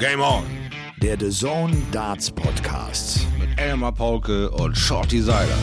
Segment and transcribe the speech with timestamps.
[0.00, 0.44] Game On.
[1.02, 3.26] Der The Zone Darts Podcast.
[3.38, 5.58] Mit Elmar Paulke und Shorty Seiler.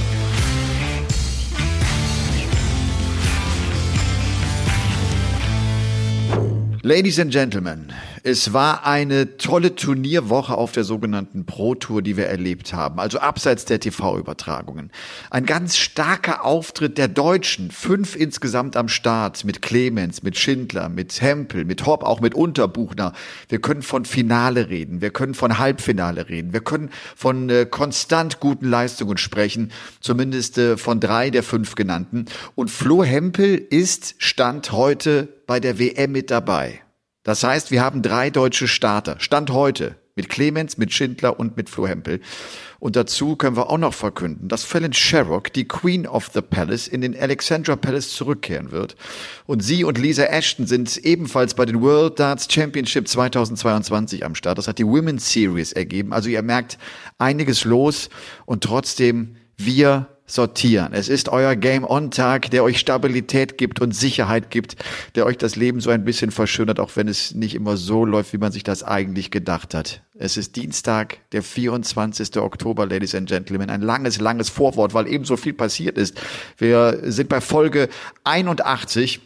[6.84, 7.92] Ladies and Gentlemen,
[8.28, 13.20] es war eine tolle Turnierwoche auf der sogenannten Pro Tour, die wir erlebt haben, also
[13.20, 14.92] abseits der TV-Übertragungen.
[15.30, 21.22] Ein ganz starker Auftritt der Deutschen, fünf insgesamt am Start, mit Clemens, mit Schindler, mit
[21.22, 23.14] Hempel, mit Hopp, auch mit Unterbuchner.
[23.48, 28.42] Wir können von Finale reden, wir können von Halbfinale reden, wir können von äh, konstant
[28.42, 32.26] guten Leistungen sprechen, zumindest äh, von drei der fünf genannten.
[32.56, 36.82] Und Flo Hempel ist Stand heute bei der WM mit dabei.
[37.28, 39.18] Das heißt, wir haben drei deutsche Starter.
[39.20, 39.98] Stand heute.
[40.16, 42.22] Mit Clemens, mit Schindler und mit Flo Hempel.
[42.80, 46.88] Und dazu können wir auch noch verkünden, dass Fallon Sherrock, die Queen of the Palace,
[46.88, 48.96] in den Alexandra Palace zurückkehren wird.
[49.46, 54.58] Und sie und Lisa Ashton sind ebenfalls bei den World Darts Championship 2022 am Start.
[54.58, 56.14] Das hat die Women's Series ergeben.
[56.14, 56.78] Also ihr merkt
[57.18, 58.10] einiges los
[58.46, 60.90] und trotzdem wir sortieren.
[60.92, 64.76] Es ist euer Game-On-Tag, der euch Stabilität gibt und Sicherheit gibt,
[65.16, 68.34] der euch das Leben so ein bisschen verschönert, auch wenn es nicht immer so läuft,
[68.34, 70.02] wie man sich das eigentlich gedacht hat.
[70.16, 72.38] Es ist Dienstag, der 24.
[72.38, 73.70] Oktober, Ladies and Gentlemen.
[73.70, 76.20] Ein langes, langes Vorwort, weil eben so viel passiert ist.
[76.58, 77.88] Wir sind bei Folge
[78.26, 79.22] 81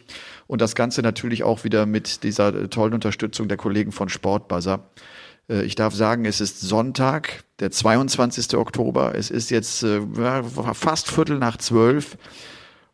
[0.46, 4.84] und das Ganze natürlich auch wieder mit dieser tollen Unterstützung der Kollegen von Sportbuzzer.
[5.48, 8.56] Äh, ich darf sagen, es ist Sonntag, der 22.
[8.56, 9.14] Oktober.
[9.14, 10.00] Es ist jetzt äh,
[10.74, 12.16] fast Viertel nach zwölf.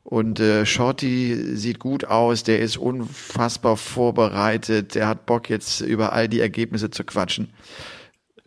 [0.05, 6.14] Und äh, Shorty sieht gut aus, der ist unfassbar vorbereitet, der hat Bock jetzt über
[6.14, 7.50] all die Ergebnisse zu quatschen.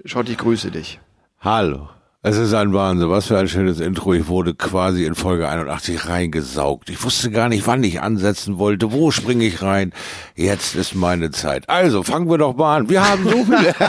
[0.04, 1.00] Shorty, ich grüße dich.
[1.40, 1.90] Hallo.
[2.24, 3.10] Es ist ein Wahnsinn.
[3.10, 4.14] Was für ein schönes Intro.
[4.14, 6.92] Ich wurde quasi in Folge 81 reingesaugt.
[6.92, 8.92] Ich wusste gar nicht, wann ich ansetzen wollte.
[8.92, 9.92] Wo springe ich rein?
[10.36, 11.68] Jetzt ist meine Zeit.
[11.68, 12.90] Also, fangen wir doch mal an.
[12.92, 13.74] Wir haben so viele.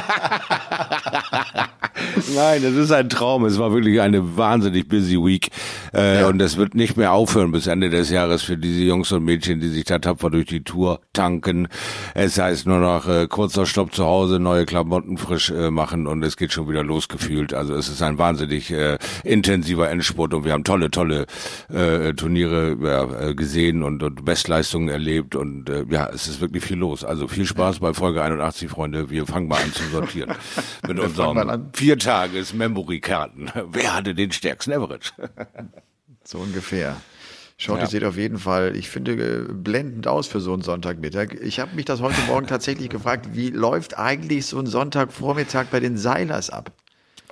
[2.34, 3.44] Nein, es ist ein Traum.
[3.44, 5.50] Es war wirklich eine wahnsinnig busy Week.
[5.94, 6.28] Äh, ja.
[6.28, 9.60] Und es wird nicht mehr aufhören bis Ende des Jahres für diese Jungs und Mädchen,
[9.60, 11.68] die sich da tapfer durch die Tour tanken.
[12.14, 16.22] Es heißt nur noch äh, kurzer Stopp zu Hause, neue Klamotten frisch äh, machen und
[16.22, 17.54] es geht schon wieder losgefühlt.
[17.54, 21.26] Also es ist ein wahnsinnig äh, intensiver Endspurt und wir haben tolle, tolle
[21.68, 26.62] äh, Turniere ja, äh, gesehen und, und Bestleistungen erlebt und äh, ja, es ist wirklich
[26.62, 27.02] viel los.
[27.04, 29.10] Also viel Spaß bei Folge 81, Freunde.
[29.10, 30.36] Wir fangen mal an zu sortieren
[30.86, 33.50] mit unseren vier Tages Memory-Karten.
[33.72, 35.10] Wer hatte den stärksten Average?
[36.24, 36.96] so ungefähr.
[37.58, 37.86] Schaut, ja.
[37.86, 41.34] sieht auf jeden Fall, ich finde, äh, blendend aus für so einen Sonntagmittag.
[41.42, 45.80] Ich habe mich das heute Morgen tatsächlich gefragt, wie läuft eigentlich so ein Sonntagvormittag bei
[45.80, 46.72] den Seilers ab?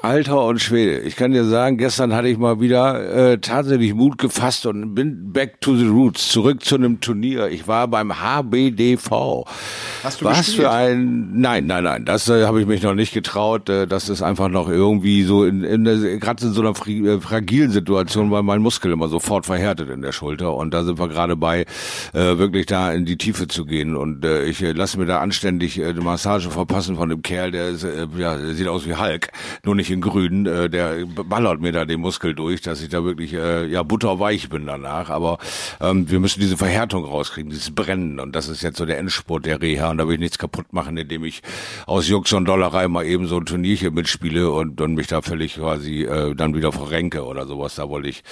[0.03, 1.01] Alter und Schwede.
[1.01, 5.31] Ich kann dir sagen, gestern hatte ich mal wieder äh, tatsächlich Mut gefasst und bin
[5.31, 7.49] back to the roots, zurück zu einem Turnier.
[7.49, 9.45] Ich war beim HBDV.
[10.03, 10.57] Hast du Was gespielt?
[10.57, 13.69] für ein Nein, nein, nein, das äh, habe ich mich noch nicht getraut.
[13.69, 15.85] Äh, das ist einfach noch irgendwie so in, in
[16.19, 20.13] gerade in so einer äh, fragilen Situation, weil mein Muskel immer sofort verhärtet in der
[20.13, 21.67] Schulter und da sind wir gerade bei
[22.15, 25.21] äh, wirklich da in die Tiefe zu gehen und äh, ich äh, lasse mir da
[25.21, 28.95] anständig äh, eine Massage verpassen von dem Kerl, der ist, äh, ja, sieht aus wie
[28.95, 29.29] Hulk,
[29.63, 33.05] nur nicht in grün, äh, der ballert mir da den Muskel durch, dass ich da
[33.05, 35.11] wirklich äh, ja butterweich bin danach.
[35.11, 35.39] Aber
[35.81, 38.21] ähm, wir müssen diese Verhärtung rauskriegen, dieses Brennen.
[38.21, 39.91] Und das ist jetzt so der Endspurt der Reha.
[39.91, 41.43] Und da will ich nichts kaputt machen, indem ich
[41.87, 45.57] aus Jux und Dollerei mal eben so ein Turnierchen mitspiele und, und mich da völlig
[45.57, 47.75] quasi äh, dann wieder verrenke oder sowas.
[47.75, 48.23] Da wollte ich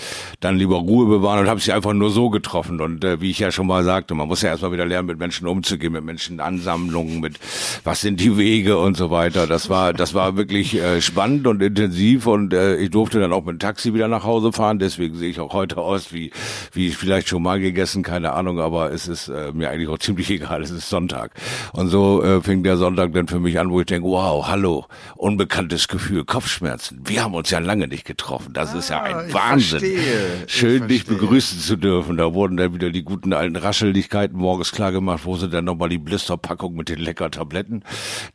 [0.41, 2.81] dann lieber Ruhe bewahren und habe sie einfach nur so getroffen.
[2.81, 5.19] Und äh, wie ich ja schon mal sagte, man muss ja erstmal wieder lernen, mit
[5.19, 7.39] Menschen umzugehen, mit Menschenansammlungen, mit
[7.85, 9.47] was sind die Wege und so weiter.
[9.47, 13.45] Das war, das war wirklich äh, spannend und intensiv und äh, ich durfte dann auch
[13.45, 14.79] mit dem Taxi wieder nach Hause fahren.
[14.79, 16.31] Deswegen sehe ich auch heute aus, wie,
[16.73, 19.99] wie ich vielleicht schon mal gegessen, keine Ahnung, aber es ist äh, mir eigentlich auch
[19.99, 20.63] ziemlich egal.
[20.63, 21.33] Es ist Sonntag.
[21.73, 24.87] Und so äh, fing der Sonntag dann für mich an, wo ich denke, wow, hallo,
[25.17, 27.01] unbekanntes Gefühl, Kopfschmerzen.
[27.05, 28.53] Wir haben uns ja lange nicht getroffen.
[28.53, 29.81] Das ah, ist ja ein ah, Wahnsinn.
[29.81, 32.17] Verstehe, Schön, dich begrüßen zu dürfen.
[32.17, 35.89] Da wurden dann wieder die guten alten Rascheligkeiten morgens klar gemacht, wo sind dann nochmal
[35.89, 37.83] die Blisterpackung mit den lecker Tabletten.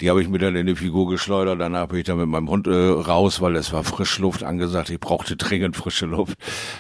[0.01, 1.59] Die habe ich mir dann in die Figur geschleudert.
[1.59, 2.71] Danach bin ich dann mit meinem Hund äh,
[3.07, 4.89] raus, weil es war Frischluft angesagt.
[4.89, 6.37] Ich brauchte dringend frische Luft.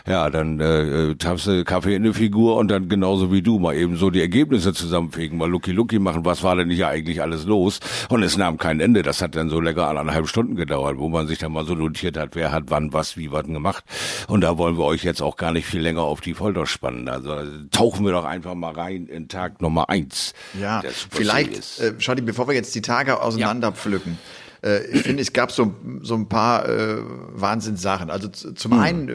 [0.07, 3.75] Ja, dann äh, tappst du Kaffee in die Figur und dann genauso wie du mal
[3.75, 6.25] eben so die Ergebnisse zusammenfegen, mal Lucky Lucky machen.
[6.25, 7.79] Was war denn hier eigentlich alles los?
[8.09, 9.03] Und es nahm kein Ende.
[9.03, 12.17] Das hat dann so lecker anderthalb Stunden gedauert, wo man sich dann mal so notiert
[12.17, 13.83] hat, wer hat wann was, wie was gemacht.
[14.27, 17.09] Und da wollen wir euch jetzt auch gar nicht viel länger auf die Folter spannen.
[17.09, 17.35] Also
[17.71, 20.33] tauchen wir doch einfach mal rein in Tag Nummer eins.
[20.59, 25.33] Ja, vielleicht, äh, Schadi, bevor wir jetzt die Tage auseinanderpflücken, ja äh, ich finde, es
[25.33, 26.97] gab so, so ein paar äh,
[27.33, 28.09] Wahnsinnssachen.
[28.09, 28.79] Also zum hm.
[28.79, 29.13] einen äh,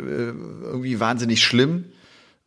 [0.67, 1.87] irgendwie wahnsinnig schlimm.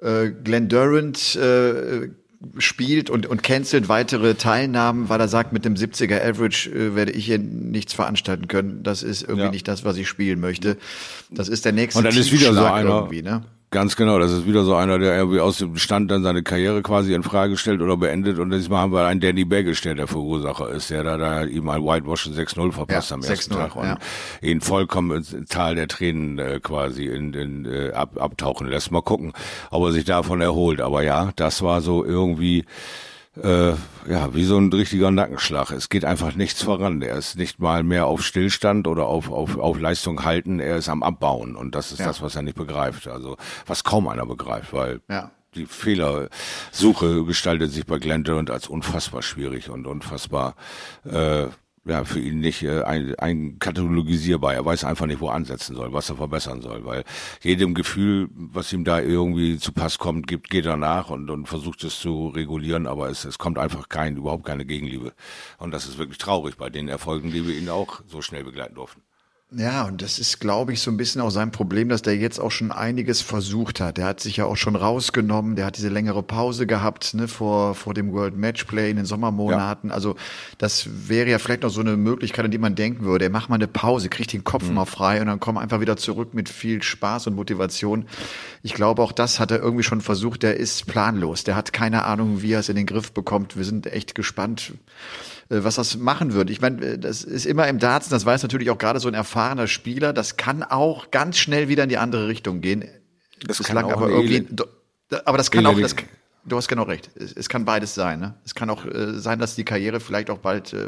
[0.01, 2.09] Äh, Glenn Durant äh,
[2.57, 7.11] spielt und, und cancelt weitere Teilnahmen, weil er sagt, mit dem 70er Average äh, werde
[7.11, 8.81] ich hier nichts veranstalten können.
[8.83, 9.51] Das ist irgendwie Ja.
[9.51, 10.77] nicht das, was ich spielen möchte.
[11.29, 12.89] Das ist der nächste Und dann ist wieder so einer.
[12.89, 13.43] irgendwie, ne?
[13.73, 16.81] Ganz genau, das ist wieder so einer, der irgendwie aus dem Stand dann seine Karriere
[16.81, 18.37] quasi in Frage stellt oder beendet.
[18.37, 21.69] Und diesmal haben wir einen Danny Baggish, der der Verursacher ist, der da, da ihm
[21.69, 23.97] ein Whitewashing 6-0 verpasst Ja, am ersten 6-0, Tag und ja.
[24.41, 28.91] ihn vollkommen ins Tal der Tränen äh, quasi in, in, äh, ab, abtauchen lässt.
[28.91, 29.31] Mal gucken,
[29.69, 30.81] ob er sich davon erholt.
[30.81, 32.65] Aber ja, das war so irgendwie
[33.41, 33.69] äh,
[34.09, 35.71] ja, wie so ein richtiger Nackenschlag.
[35.71, 37.01] Es geht einfach nichts voran.
[37.01, 40.59] Er ist nicht mal mehr auf Stillstand oder auf, auf, auf Leistung halten.
[40.59, 41.55] Er ist am Abbauen.
[41.55, 42.07] Und das ist Ja.
[42.07, 43.07] das, was er nicht begreift.
[43.07, 43.37] Also,
[43.67, 45.31] was kaum einer begreift, weil Ja.
[45.55, 50.55] die Fehlersuche gestaltet sich bei Glenn Durant als unfassbar schwierig und unfassbar,
[51.05, 51.45] äh,
[51.85, 54.53] ja, für ihn nicht äh, ein, ein katalogisierbar.
[54.53, 57.03] Er weiß einfach nicht, wo er ansetzen soll, was er verbessern soll, weil
[57.41, 61.47] jedem Gefühl, was ihm da irgendwie zu Pass kommt, gibt, geht er nach und, und
[61.47, 65.13] versucht es zu regulieren, aber es, es kommt einfach kein, überhaupt keine Gegenliebe.
[65.57, 68.75] Und das ist wirklich traurig bei den Erfolgen, die wir ihn auch so schnell begleiten
[68.75, 69.01] durften.
[69.53, 72.39] Ja, und das ist, glaube ich, so ein bisschen auch sein Problem, dass der jetzt
[72.39, 73.97] auch schon einiges versucht hat.
[73.97, 77.75] Der hat sich ja auch schon rausgenommen, der hat diese längere Pause gehabt, ne, vor,
[77.75, 79.91] vor dem World Matchplay in den Sommermonaten.
[79.91, 80.15] Also,
[80.57, 83.25] das wäre ja vielleicht noch so eine Möglichkeit, an die man denken würde.
[83.25, 85.97] Er macht mal eine Pause, kriegt den Kopf mal frei und dann kommt einfach wieder
[85.97, 88.05] zurück mit viel Spaß und Motivation.
[88.63, 90.43] Ich glaube, auch das hat er irgendwie schon versucht.
[90.43, 91.43] Der ist planlos.
[91.43, 93.57] Der hat keine Ahnung, wie er es in den Griff bekommt.
[93.57, 94.75] Wir sind echt gespannt,
[95.51, 96.49] was das machen wird.
[96.49, 99.13] Ich meine, äh, das ist immer im Darts, das weiß natürlich auch gerade so ein
[99.13, 102.85] erfahrener Spieler, das kann auch ganz schnell wieder in die andere Richtung gehen.
[103.45, 104.47] Das kann Bislang auch aber irgendwie,
[105.25, 105.95] aber das kann auch, das,
[106.45, 107.09] du hast genau recht.
[107.15, 108.19] Es, es kann beides sein.
[108.19, 108.35] Ne?
[108.45, 110.73] Es kann auch äh, sein, dass die Karriere vielleicht auch bald.
[110.73, 110.87] Äh,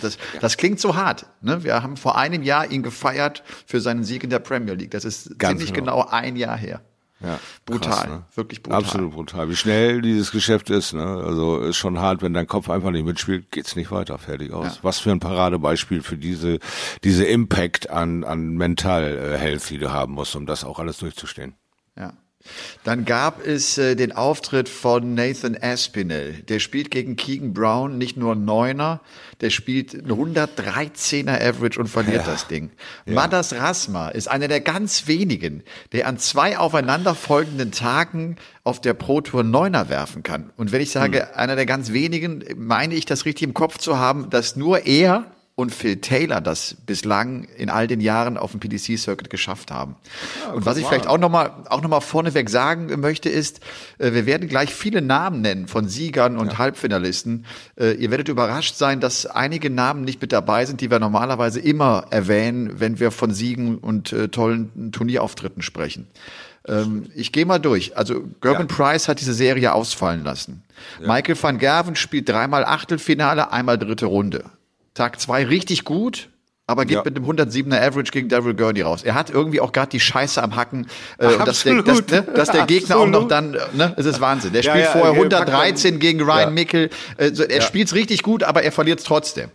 [0.00, 1.26] das, das klingt so hart.
[1.40, 1.62] Ne?
[1.62, 4.90] Wir haben vor einem Jahr ihn gefeiert für seinen Sieg in der Premier League.
[4.90, 6.02] Das ist Ganz ziemlich genau.
[6.02, 6.80] genau ein Jahr her.
[7.24, 8.22] Ja, Brutal, krass, ne?
[8.34, 8.78] wirklich brutal.
[8.80, 9.48] Absolut brutal.
[9.48, 11.04] Wie schnell dieses Geschäft ist, ne?
[11.04, 14.76] Also ist schon hart, wenn dein Kopf einfach nicht mitspielt, geht's nicht weiter, fertig aus.
[14.76, 14.78] Ja.
[14.82, 16.58] Was für ein Paradebeispiel für diese
[17.02, 20.98] diese Impact an an Mental äh, Health, die du haben musst, um das auch alles
[20.98, 21.54] durchzustehen.
[21.96, 22.12] Ja.
[22.84, 26.34] Dann gab es äh, den Auftritt von Nathan Aspinall.
[26.48, 29.00] Der spielt gegen Keegan Brown nicht nur Neuner,
[29.40, 32.70] der spielt ein 113er Average und verliert das Ding.
[33.06, 35.62] Madas Rasma ist einer der ganz wenigen,
[35.92, 40.50] der an zwei aufeinanderfolgenden Tagen auf der Pro Tour Neuner werfen kann.
[40.56, 43.98] Und wenn ich sage, einer der ganz wenigen, meine ich das richtig im Kopf zu
[43.98, 48.60] haben, dass nur er und Phil Taylor das bislang in all den Jahren auf dem
[48.60, 49.94] PDC-Circuit geschafft haben.
[50.52, 53.60] und was ich vielleicht auch nochmal auch noch mal vorneweg sagen möchte, ist,
[53.98, 57.46] äh, wir werden gleich viele Namen nennen von Siegern und Halbfinalisten.
[57.76, 61.60] Äh, ihr werdet überrascht sein, dass einige Namen nicht mit dabei sind, die wir normalerweise
[61.60, 66.08] immer erwähnen, wenn wir von Siegen und äh, tollen Turnierauftritten sprechen.
[66.66, 67.96] Ähm, ich gehe mal durch.
[67.96, 70.64] Also Gerben Price hat diese Serie ausfallen lassen.
[71.00, 74.44] Michael van Gerven spielt dreimal Achtelfinale, einmal dritte Runde.
[74.94, 76.28] Tag zwei richtig gut,
[76.66, 77.02] aber geht Ja.
[77.04, 79.02] mit einem 107er Average gegen Daryl Gurney raus.
[79.02, 80.86] Er hat irgendwie auch gerade die Scheiße am Hacken,
[81.18, 82.10] äh, und dass, der, dass, Absolut.
[82.28, 83.30] ne, dass der Gegner auch noch Absolut.
[83.30, 84.52] dann, ne, es ist Wahnsinn.
[84.52, 86.50] Der Ja, spielt ja, vorher okay, pack 113 mal- gegen Ryan Ja.
[86.50, 86.90] Mickel.
[87.18, 89.50] Äh, so, er spielt's richtig gut, aber er verliert trotzdem.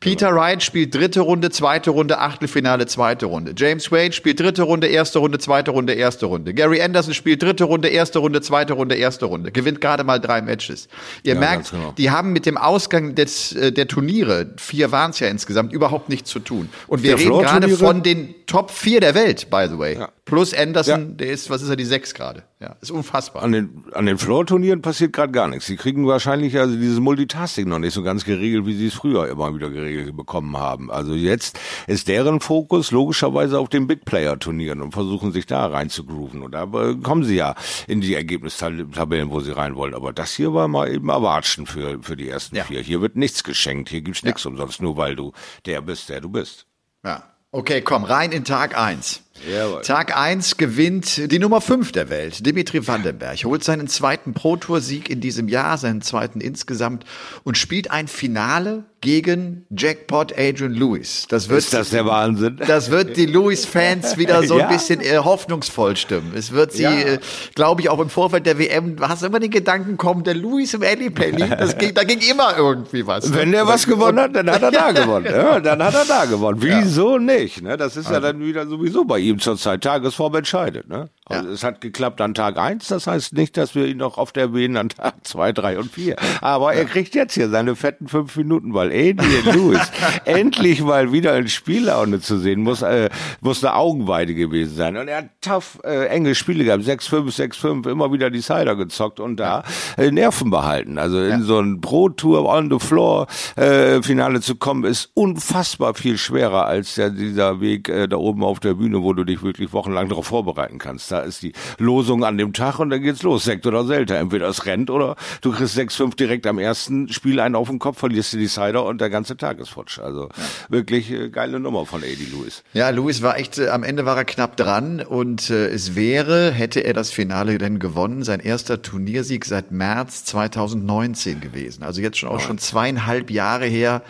[0.00, 3.52] Peter Wright spielt dritte Runde, zweite Runde, Achtelfinale, zweite Runde.
[3.56, 6.54] James Wade spielt dritte Runde, erste Runde, zweite Runde, erste Runde.
[6.54, 9.52] Gary Anderson spielt dritte Runde, erste Runde, zweite Runde, erste Runde.
[9.52, 10.88] Gewinnt gerade mal drei Matches.
[11.22, 11.92] Ihr Ja, merkt, genau.
[11.98, 16.08] die haben mit dem Ausgang des, äh, der Turniere, vier waren es ja insgesamt, überhaupt
[16.08, 16.68] nichts zu tun.
[16.86, 19.94] Und wir Der reden gerade von den Top 4 der Welt, by the way.
[19.98, 20.08] Ja.
[20.30, 21.14] Plus Anderson, Ja.
[21.16, 22.44] der ist, was ist er, die sechs gerade.
[22.60, 23.42] Ja, ist unfassbar.
[23.42, 25.66] An den, an den Floor-Turnieren passiert gerade gar nichts.
[25.66, 29.28] Sie kriegen wahrscheinlich also dieses Multitasking noch nicht so ganz geregelt, wie sie es früher
[29.28, 30.90] immer wieder geregelt bekommen haben.
[30.90, 36.04] Also jetzt ist deren Fokus logischerweise auf den Big-Player-Turnieren und versuchen sich da rein zu
[36.06, 36.42] grooven.
[36.42, 36.66] Und da
[37.02, 37.54] kommen sie ja
[37.86, 39.94] in die Ergebnistabellen, wo sie rein wollen.
[39.94, 42.64] Aber das hier war mal eben Erwatschen für, für die ersten Ja.
[42.64, 42.80] vier.
[42.80, 43.88] Hier wird nichts geschenkt.
[43.88, 45.32] Hier gibt's nichts umsonst, nur weil du
[45.66, 46.66] der bist, der du bist.
[47.04, 47.24] Ja.
[47.52, 49.22] Okay, komm, rein in Tag 1.
[49.48, 49.82] Jawohl.
[49.82, 55.20] Tag 1 gewinnt die Nummer 5 der Welt, Dimitri Vandenberg, holt seinen zweiten Pro-Tour-Sieg in
[55.20, 57.04] diesem Jahr, seinen zweiten insgesamt
[57.44, 61.24] und spielt ein Finale gegen Jackpot Adrian Lewis.
[61.30, 62.60] Das wird, Ist das der Wahnsinn?
[62.66, 64.66] das wird die Lewis-Fans wieder so ein Ja.
[64.68, 66.32] bisschen äh, hoffnungsvoll stimmen.
[66.36, 66.90] Es wird sie, Ja.
[66.92, 67.18] äh,
[67.54, 70.74] glaube ich, auch im Vorfeld der WM, du hast immer den Gedanken kommen, der Lewis
[70.74, 73.32] im Alley Pally, das ging, da ging immer irgendwie was.
[73.32, 75.24] Wenn der was gewonnen hat, dann hat er da gewonnen.
[75.30, 76.58] Ja, dann hat er da gewonnen.
[76.60, 77.62] Wieso nicht?
[77.62, 77.78] Ne?
[77.78, 80.88] Das ist ja dann wieder sowieso bei ihm zurzeit Tagesform entscheidet.
[80.88, 81.10] Ne?
[81.30, 81.42] Ja.
[81.42, 82.88] Es hat geklappt an Tag eins.
[82.88, 85.90] Das heißt nicht, dass wir ihn noch auf der erwähnen an Tag zwei, drei und
[85.90, 86.16] vier.
[86.40, 86.80] Aber ja.
[86.80, 89.80] er kriegt jetzt hier seine fetten fünf Minuten, weil Adrian Lewis
[90.24, 93.10] endlich mal wieder in Spiellaune zu sehen muss, äh,
[93.40, 94.96] muss eine Augenweide gewesen sein.
[94.96, 96.82] Und er hat tough, äh, enge Spiele gehabt.
[96.82, 99.62] 6-5, 6-5, immer wieder die Cider gezockt und da
[99.96, 100.98] äh, Nerven behalten.
[100.98, 106.18] Also in so ein Pro-Tour on the Floor äh, Finale zu kommen, ist unfassbar viel
[106.18, 109.72] schwerer als der, dieser Weg äh, da oben auf der Bühne, wo du dich wirklich
[109.72, 111.12] wochenlang darauf vorbereiten kannst.
[111.12, 113.44] Da ist die Losung an dem Tag und dann geht's los.
[113.44, 114.18] Sekt oder Selter.
[114.18, 117.98] Entweder es rennt oder du kriegst 6-5 direkt am ersten Spiel einen auf den Kopf,
[117.98, 119.98] verlierst du die Cider und der ganze Tag ist futsch.
[119.98, 120.44] Also ja.
[120.68, 122.62] wirklich äh, geile Nummer von Eddie Lewis.
[122.72, 126.50] Ja, Lewis war echt, äh, am Ende war er knapp dran und äh, es wäre,
[126.50, 131.82] hätte er das Finale denn gewonnen, sein erster Turniersieg seit März 2019 gewesen.
[131.82, 134.02] Also jetzt schon auch schon zweieinhalb Jahre her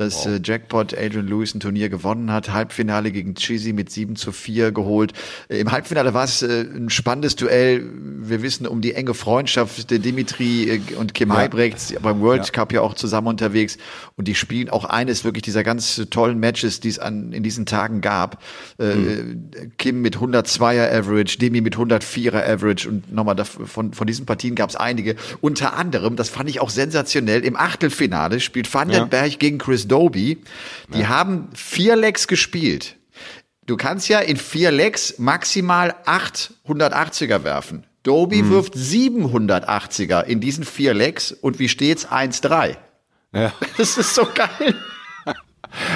[0.00, 0.34] dass wow.
[0.34, 2.52] äh, Jackpot Adrian Lewis ein Turnier gewonnen hat.
[2.52, 5.12] Halbfinale gegen Chizzy mit 7 zu 4 geholt.
[5.48, 7.82] Äh, Im Halbfinale war es äh, ein spannendes Duell.
[8.22, 11.36] Wir wissen um die enge Freundschaft der Dimitri äh, und Kim ja.
[11.36, 12.50] Heibrechts beim World ja.
[12.50, 13.76] Cup ja auch zusammen unterwegs.
[14.16, 17.66] Und die spielen auch eines wirklich dieser ganz tollen Matches, die es an, in diesen
[17.66, 18.42] Tagen gab.
[18.78, 19.50] Äh, mhm.
[19.76, 24.70] Kim mit 102er Average, Demi mit 104er Average und nochmal von, von diesen Partien gab
[24.70, 25.16] es einige.
[25.42, 29.89] Unter anderem, das fand ich auch sensationell, im Achtelfinale spielt Van den Berg gegen Chris
[29.90, 30.42] Doby.
[30.94, 31.08] Die ja.
[31.08, 32.96] haben vier Lecks gespielt.
[33.66, 37.86] Du kannst ja in vier Lecks maximal 880er werfen.
[38.02, 38.50] Doby mhm.
[38.50, 42.08] wirft 780er in diesen vier Lecks und wie steht's?
[42.08, 42.76] 1-3.
[43.32, 43.52] Ja.
[43.76, 44.74] Das ist so geil.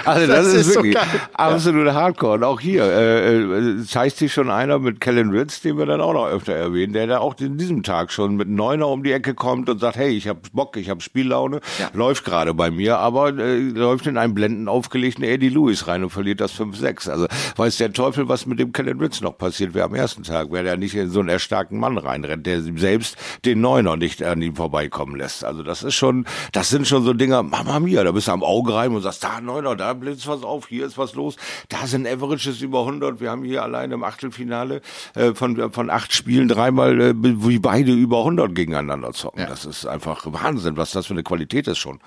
[0.04, 1.94] Also das, das ist, ist, wirklich so absolut ja.
[1.94, 2.34] Hardcore.
[2.34, 6.00] Und auch hier äh, äh, zeigt sich schon einer mit Kellen Ritz, den wir dann
[6.00, 9.12] auch noch öfter erwähnen, der da auch in diesem Tag schon mit Neuner um die
[9.12, 11.90] Ecke kommt und sagt, hey, ich hab Bock, ich hab Spiellaune, ja.
[11.92, 16.10] läuft gerade bei mir, aber äh, läuft in einen blenden aufgelegten Eddie Lewis rein und
[16.10, 17.10] verliert das 5-6.
[17.10, 17.26] Also
[17.56, 20.64] weiß der Teufel, was mit dem Kellen Ritz noch passiert wäre am ersten Tag, wäre
[20.64, 24.56] der nicht in so einen erstarkten Mann reinrennt, der selbst den Neuner nicht an ihm
[24.56, 25.44] vorbeikommen lässt.
[25.44, 28.42] Also das ist schon, das sind schon so Dinger, Mama mia, da bist du am
[28.42, 31.36] Auge rein und sagst, da Neuner, da blitzt was auf, hier ist was los.
[31.68, 33.20] Da sind Averages über 100.
[33.20, 34.82] Wir haben hier alleine im Achtelfinale
[35.14, 39.40] äh, von, von acht Spielen dreimal, äh, wie beide über 100 gegeneinander zocken.
[39.40, 39.46] Ja.
[39.46, 42.00] Das ist einfach Wahnsinn, was das für eine Qualität ist schon.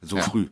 [0.00, 0.22] So ja.
[0.22, 0.48] früh.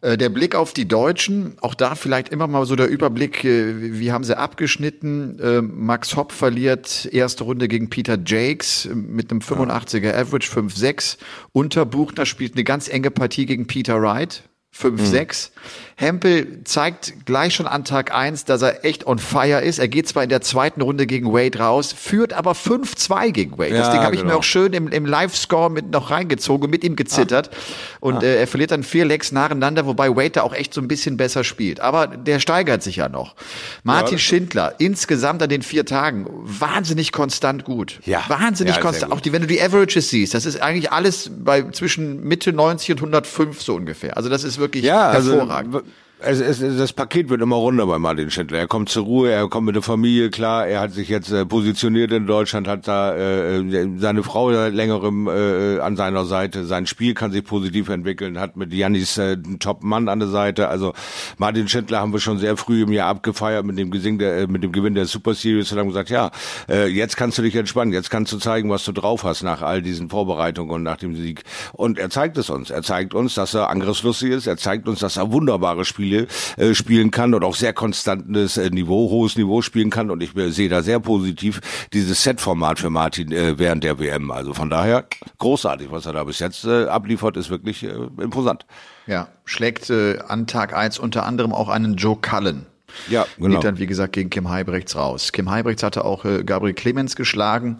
[0.00, 3.98] Äh, der Blick auf die Deutschen, auch da vielleicht immer mal so der Überblick, äh,
[3.98, 5.38] wie haben sie abgeschnitten?
[5.40, 11.18] Äh, Max Hopp verliert erste Runde gegen Peter Jakes mit einem 85er Average 5-6.
[11.52, 14.44] Unterbuchner spielt eine ganz enge Partie gegen Peter Wright.
[14.80, 15.50] 5-6.
[15.50, 15.58] Mhm.
[16.00, 19.80] Hempel zeigt gleich schon an Tag 1, dass er echt on fire ist.
[19.80, 23.70] Er geht zwar in der zweiten Runde gegen Wade raus, führt aber 5-2 gegen Wade.
[23.70, 24.34] Ja, das Ding habe ich genau.
[24.34, 27.50] mir auch schön im, im Live-Score mit noch reingezogen, mit ihm gezittert.
[27.52, 27.96] Ah.
[27.98, 28.22] Und ah.
[28.22, 31.16] Äh, er verliert dann vier Lecks nacheinander, wobei Wade da auch echt so ein bisschen
[31.16, 31.80] besser spielt.
[31.80, 33.34] Aber der steigert sich ja noch.
[33.82, 37.98] Martin ja, Schindler, insgesamt an den vier Tagen, wahnsinnig konstant gut.
[38.04, 38.22] Ja.
[38.28, 39.10] Wahnsinnig ja, konstant.
[39.12, 42.92] Auch die, wenn du die Averages siehst, das ist eigentlich alles bei zwischen Mitte 90
[42.92, 44.16] und 105 so ungefähr.
[44.16, 45.74] Also das ist wirklich ja, also hervorragend.
[45.74, 45.86] Also,
[46.20, 48.58] es, es, das Paket wird immer runder bei Martin Schindler.
[48.58, 51.46] Er kommt zur Ruhe, er kommt mit der Familie klar, er hat sich jetzt äh,
[51.46, 56.64] positioniert in Deutschland, hat da äh, äh seine Frau seit längerem äh, an seiner Seite,
[56.64, 60.68] sein Spiel kann sich positiv entwickeln, hat mit Janis äh, einen Top-Mann an der Seite.
[60.68, 60.92] Also
[61.36, 64.46] Martin Schindler haben wir schon sehr früh im Jahr abgefeiert mit dem, Gesing der, äh,
[64.48, 66.32] mit dem Gewinn der Super Series und haben gesagt, ja,
[66.68, 69.62] äh, jetzt kannst du dich entspannen, jetzt kannst du zeigen, was du drauf hast nach
[69.62, 71.44] all diesen Vorbereitungen und nach dem Sieg.
[71.74, 72.70] Und er zeigt es uns.
[72.70, 76.26] Er zeigt uns, dass er angriffslustig ist, er zeigt uns, dass er wunderbare Spiele Spiele
[76.56, 80.10] äh, spielen kann und auch sehr konstantes äh, Niveau, hohes Niveau spielen kann.
[80.10, 81.60] Und ich äh, sehe da sehr positiv
[81.92, 84.30] dieses Set-Format für Martin äh, während der WM.
[84.30, 85.04] Also von daher
[85.38, 88.66] großartig, was er da bis jetzt äh, abliefert, ist wirklich äh, imposant.
[89.06, 92.66] Ja, schlägt äh, an Tag eins unter anderem auch einen Joe Cullen.
[93.08, 93.56] Ja, genau.
[93.56, 95.32] Geht dann, wie gesagt, gegen Kim Heibrechts raus.
[95.32, 97.78] Kim Heibrechts hatte auch äh, Gabriel Clemens geschlagen,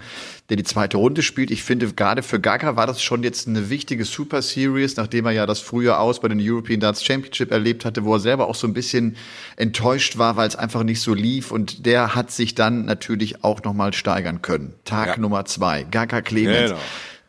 [0.49, 1.51] der die zweite Runde spielt.
[1.51, 5.33] Ich finde, gerade für Gaga war das schon jetzt eine wichtige Super Series, nachdem er
[5.33, 8.55] ja das früher aus bei den European Darts Championship erlebt hatte, wo er selber auch
[8.55, 9.17] so ein bisschen
[9.57, 11.51] enttäuscht war, weil es einfach nicht so lief.
[11.51, 14.75] Und der hat sich dann natürlich auch nochmal steigern können.
[14.85, 15.17] Tag ja.
[15.19, 15.85] Nummer zwei.
[15.85, 16.71] Gaga Clemens.
[16.71, 16.81] Genau.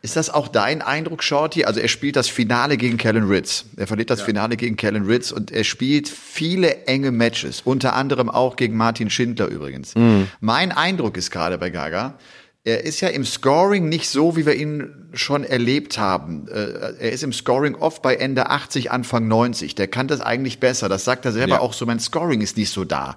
[0.02, 1.64] Ist das auch dein Eindruck, Shorty?
[1.64, 3.66] Also er spielt das Finale gegen Kellen Ritz.
[3.76, 4.24] Er verliert das ja.
[4.24, 9.10] Finale gegen Kellen Ritz und er spielt viele enge Matches, unter anderem auch gegen Martin
[9.10, 9.94] Schindler übrigens.
[9.94, 10.28] Mhm.
[10.40, 12.18] Mein Eindruck ist gerade bei Gaga,
[12.62, 16.46] er ist ja im Scoring nicht so, wie wir ihn schon erlebt haben.
[16.48, 19.74] Äh, er ist im Scoring oft bei Ende 80, Anfang 90.
[19.74, 20.88] Der kann das eigentlich besser.
[20.90, 21.60] Das sagt er selber ja.
[21.60, 21.86] auch so.
[21.86, 23.16] Mein Scoring ist nicht so da.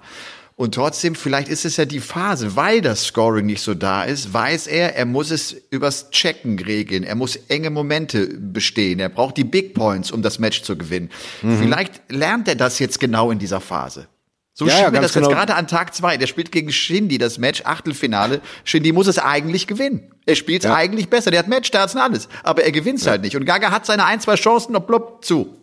[0.56, 4.32] Und trotzdem, vielleicht ist es ja die Phase, weil das Scoring nicht so da ist,
[4.32, 7.02] weiß er, er muss es übers Checken regeln.
[7.02, 9.00] Er muss enge Momente bestehen.
[9.00, 11.10] Er braucht die Big Points, um das Match zu gewinnen.
[11.42, 11.58] Mhm.
[11.58, 14.06] Vielleicht lernt er das jetzt genau in dieser Phase.
[14.56, 15.30] So Ja, schien ja, mir das jetzt genau.
[15.34, 16.16] gerade an Tag zwei.
[16.16, 18.40] Der spielt gegen Shindy das Match, Achtelfinale.
[18.62, 20.12] Shindy muss es eigentlich gewinnen.
[20.24, 20.76] Er spielt Ja.
[20.76, 21.32] eigentlich besser.
[21.32, 22.28] Der hat Matchstarts und alles.
[22.44, 23.34] Aber er gewinnt halt nicht.
[23.34, 25.58] Und Gaga hat seine ein, zwei Chancen und plopp zu.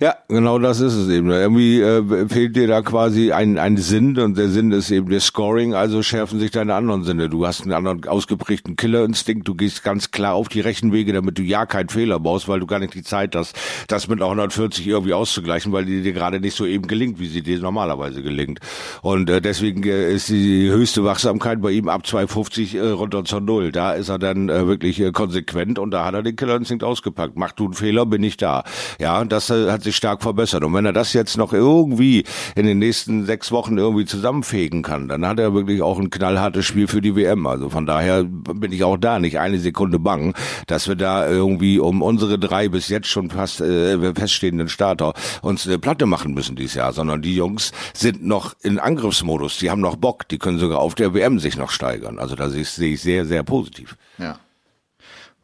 [0.00, 1.28] Ja, genau das ist es eben.
[1.28, 5.24] Irgendwie äh, fehlt dir da quasi ein, ein Sinn und der Sinn ist eben das
[5.24, 7.28] Scoring, also schärfen sich deine anderen Sinne.
[7.28, 11.42] Du hast einen anderen ausgeprägten Killerinstinkt, du gehst ganz klar auf die Rechenwege, damit du
[11.42, 13.56] ja keinen Fehler baust, weil du gar nicht die Zeit hast,
[13.88, 17.26] das mit einer 140 irgendwie auszugleichen, weil die dir gerade nicht so eben gelingt, wie
[17.26, 18.60] sie dir normalerweise gelingt.
[19.02, 23.40] Und äh, deswegen äh, ist die höchste Wachsamkeit bei ihm ab 250 äh, runter zur
[23.40, 23.72] Null.
[23.72, 27.36] Da ist er dann äh, wirklich äh, konsequent und da hat er den Killerinstinkt ausgepackt.
[27.36, 28.62] Mach du einen Fehler, bin ich da.
[29.00, 30.64] Ja, das äh, hat sich stark verbessert.
[30.64, 35.08] Und wenn er das jetzt noch irgendwie in den nächsten sechs Wochen irgendwie zusammenfegen kann,
[35.08, 37.46] dann hat er wirklich auch ein knallhartes Spiel für die WM.
[37.46, 40.34] Also von daher bin ich auch da nicht eine Sekunde bang,
[40.66, 45.66] dass wir da irgendwie um unsere drei bis jetzt schon fast äh, feststehenden Starter uns
[45.66, 49.80] äh, Platte machen müssen dieses Jahr, sondern die Jungs sind noch in Angriffsmodus, die haben
[49.80, 52.18] noch Bock, die können sogar auf der WM sich noch steigern.
[52.18, 53.96] Also da sehe ich, sehe ich sehr, sehr positiv.
[54.18, 54.38] Ja.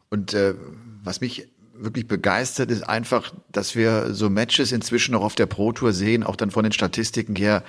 [0.09, 0.53] Und äh,
[1.03, 5.71] was mich wirklich begeistert, ist einfach, dass wir so Matches inzwischen auch auf der Pro
[5.71, 7.63] Tour sehen, auch dann von den Statistiken her,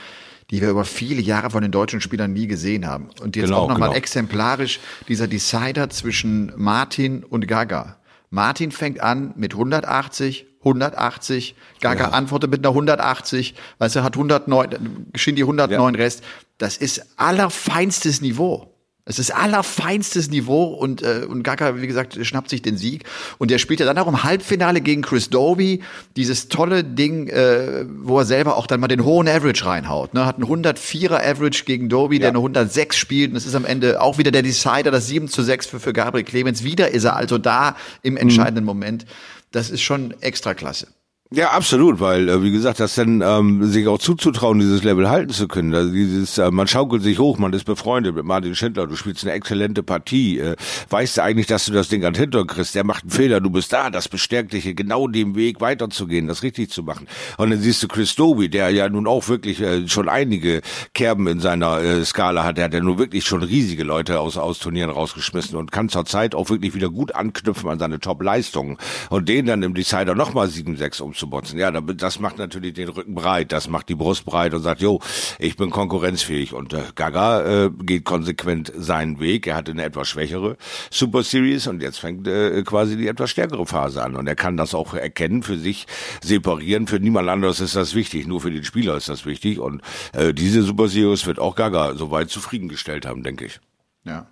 [0.50, 3.10] die wir über viele Jahre von den deutschen Spielern nie gesehen haben.
[3.20, 3.98] Und jetzt Genau, auch nochmal genau.
[3.98, 7.96] exemplarisch dieser Decider zwischen Martin und Gaga.
[8.30, 15.06] Martin fängt an mit 180, 180, Gaga antwortet mit einer 180, weißt du, hat 109,
[15.14, 16.24] Shindy 109 Rest.
[16.58, 18.75] Das ist allerfeinstes Niveau.
[19.08, 23.04] Es ist allerfeinstes Niveau und, äh, und Gaga, wie gesagt, schnappt sich den Sieg.
[23.38, 25.84] Und der spielt ja dann auch im Halbfinale gegen Chris Doby.
[26.16, 30.12] Dieses tolle Ding, äh, wo er selber auch dann mal den hohen Average reinhaut.
[30.12, 30.26] Ne?
[30.26, 33.30] Hat einen 104er Average gegen Doby, der eine 106 spielt.
[33.30, 35.92] Und es ist am Ende auch wieder der Decider, das 7 zu 6 für, für
[35.92, 36.64] Gabriel Clemens.
[36.64, 39.06] Wieder ist er also da im entscheidenden Moment.
[39.52, 40.88] Das ist schon extra klasse.
[41.34, 45.32] Ja, absolut, weil, äh, wie gesagt, das dann ähm, sich auch zuzutrauen, dieses Level halten
[45.32, 45.74] zu können.
[45.74, 49.24] Also dieses, äh, man schaukelt sich hoch, man ist befreundet mit Martin Schindler, du spielst
[49.24, 50.54] eine exzellente Partie, äh,
[50.88, 53.40] weißt du eigentlich, dass du das Ding an den Hintern kriegst, der macht einen Fehler,
[53.40, 57.08] du bist da, das bestärkt dich, genau dem Weg weiterzugehen, das richtig zu machen.
[57.38, 60.60] Und dann siehst du Chris Doby, der ja nun auch wirklich äh, schon einige
[60.94, 64.36] Kerben in seiner äh, Skala hat, der hat ja nun wirklich schon riesige Leute aus,
[64.36, 68.76] aus Turnieren rausgeschmissen und kann zur Zeit auch wirklich wieder gut anknüpfen an seine Top-Leistungen.
[69.10, 71.58] Und den dann im Decider nochmal 7-6 umzubotzen.
[71.58, 74.80] Ja, da- das macht natürlich den Rücken breit, das macht die Brust breit und sagt,
[74.82, 75.00] jo,
[75.38, 76.52] ich bin konkurrenzfähig.
[76.52, 79.46] Und äh, Gaga äh, geht konsequent seinen Weg.
[79.46, 80.56] Er hatte eine etwas schwächere
[80.90, 84.16] Super Series und jetzt fängt äh, quasi die etwas stärkere Phase an.
[84.16, 85.86] Und er kann das auch erkennen, für sich
[86.22, 86.86] separieren.
[86.86, 89.58] Für niemand anderes ist das wichtig, nur für den Spieler ist das wichtig.
[89.58, 93.60] Und äh, diese Super Series wird auch Gaga soweit zufriedengestellt haben, denke ich.
[94.04, 94.26] Ja.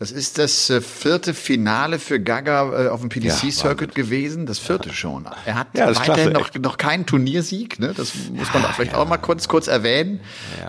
[0.00, 4.46] Das ist das äh, vierte Finale für Gaga äh, auf dem Ja, PDC-Circuit gewesen.
[4.46, 5.26] Das vierte schon.
[5.44, 7.80] Er hat Ja, weiterhin klasse, noch, noch keinen Turniersieg.
[7.80, 7.94] Ne?
[7.96, 10.20] Das muss man auch vielleicht auch mal kurz, kurz erwähnen.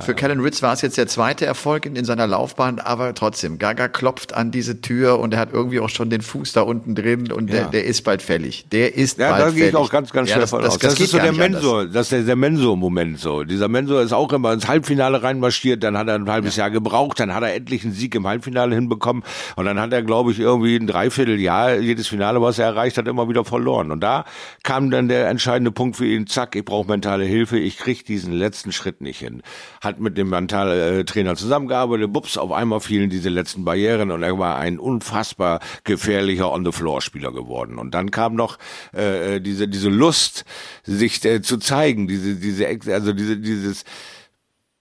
[0.02, 3.60] Für Callan Ritz war es jetzt der zweite Erfolg in, in seiner Laufbahn, aber trotzdem,
[3.60, 6.96] Gaga klopft an diese Tür und er hat irgendwie auch schon den Fuß da unten
[6.96, 7.68] drin und der, Ja.
[7.68, 8.66] der ist bald fällig.
[8.72, 9.60] Der ist Ja, bald da fällig.
[9.60, 10.80] gehe ich auch ganz, ganz Ja, schwer das, von das, aus.
[10.80, 11.34] Das, Das, ist so der.
[11.34, 13.44] Mensur, das ist der, der Mensur-Moment so.
[13.44, 17.20] Dieser Mensur ist auch immer ins Halbfinale reinmarschiert, dann hat er ein halbes Jahr gebraucht,
[17.20, 19.19] dann hat er endlich einen Sieg im Halbfinale hinbekommen
[19.56, 23.08] und dann hat er, glaube ich, irgendwie ein Dreivierteljahr jedes Finale, was er erreicht hat,
[23.08, 23.92] immer wieder verloren.
[23.92, 24.26] Und da
[24.64, 28.34] kam dann der entscheidende Punkt für ihn, zack, ich brauche mentale Hilfe, ich krieg diesen
[28.34, 29.42] letzten Schritt nicht hin.
[29.82, 34.58] Hat mit dem Mentaltrainer zusammengearbeitet, bups, auf einmal fielen diese letzten Barrieren und er war
[34.58, 37.78] ein unfassbar gefährlicher On-the-Floor-Spieler geworden.
[37.78, 38.58] Und dann kam noch
[38.94, 40.46] äh, diese diese Lust,
[40.84, 43.84] sich äh, zu zeigen, diese diese also diese dieses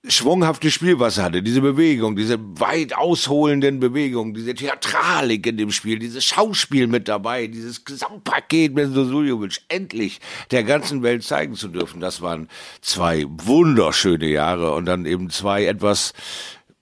[0.08, 5.70] schwunghafte Spiel, was er hatte, diese Bewegung, diese weit ausholenden Bewegungen, diese Theatralik in dem
[5.70, 11.68] Spiel, dieses Schauspiel mit dabei, dieses Gesamtpaket mit Sosuljovic endlich der ganzen Welt zeigen zu
[11.68, 12.00] dürfen.
[12.00, 12.48] Das waren
[12.80, 16.12] zwei wunderschöne Jahre und dann eben zwei etwas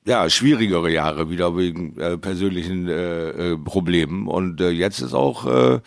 [0.06, 4.28] ja, schwierigere Jahre wieder wegen äh, persönlichen äh, äh, Problemen.
[4.28, 5.80] Und äh, jetzt ist auch äh,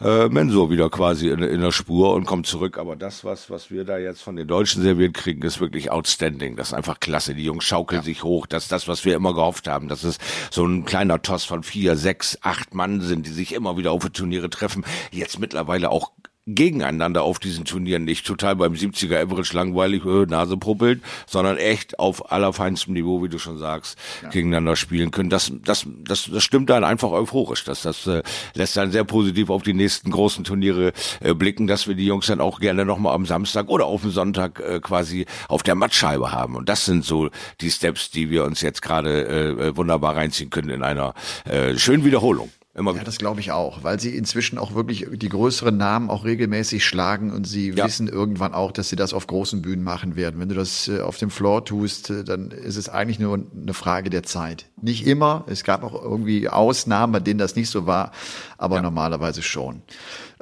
[0.00, 2.78] äh, Mensur wieder quasi in, in der Spur und kommt zurück.
[2.78, 6.56] Aber das, was, was wir da jetzt von den Deutschen serviert kriegen, ist wirklich outstanding.
[6.56, 7.34] Das ist einfach klasse.
[7.34, 8.46] Die Jungs schaukeln sich hoch.
[8.46, 9.88] Das ist das, was wir immer gehofft haben.
[9.88, 10.18] Dass es
[10.50, 14.02] so ein kleiner Toss von vier, sechs, acht Mann sind, die sich immer wieder auf
[14.02, 14.84] die Turniere treffen.
[15.10, 16.12] Jetzt mittlerweile auch
[16.46, 21.98] gegeneinander auf diesen Turnieren nicht total beim 70er Average langweilig, äh, Nase puppelt, sondern echt
[22.00, 23.96] auf allerfeinstem Niveau, wie du schon sagst,
[24.30, 25.30] gegeneinander spielen können.
[25.30, 27.64] Das, das, das, das stimmt dann einfach euphorisch.
[27.64, 28.22] Das, das äh,
[28.54, 32.26] lässt dann sehr positiv auf die nächsten großen Turniere äh, blicken, dass wir die Jungs
[32.26, 36.32] dann auch gerne nochmal am Samstag oder auf dem Sonntag äh, quasi auf der Mattscheibe
[36.32, 36.56] haben.
[36.56, 40.50] Und das sind so die Steps, die wir uns jetzt gerade äh, äh, wunderbar reinziehen
[40.50, 42.50] können in einer äh, schönen Wiederholung.
[42.74, 46.24] Immer ja, das glaube ich auch, weil sie inzwischen auch wirklich die größeren Namen auch
[46.24, 47.84] regelmäßig schlagen und sie ja.
[47.84, 50.40] wissen irgendwann auch, dass sie das auf großen Bühnen machen werden.
[50.40, 53.74] Wenn du das äh, auf dem Floor tust, äh, dann ist es eigentlich nur eine
[53.74, 54.70] Frage der Zeit.
[54.80, 58.10] Nicht immer, es gab auch irgendwie Ausnahmen, bei denen das nicht so war,
[58.56, 58.82] aber ja.
[58.82, 59.82] normalerweise schon.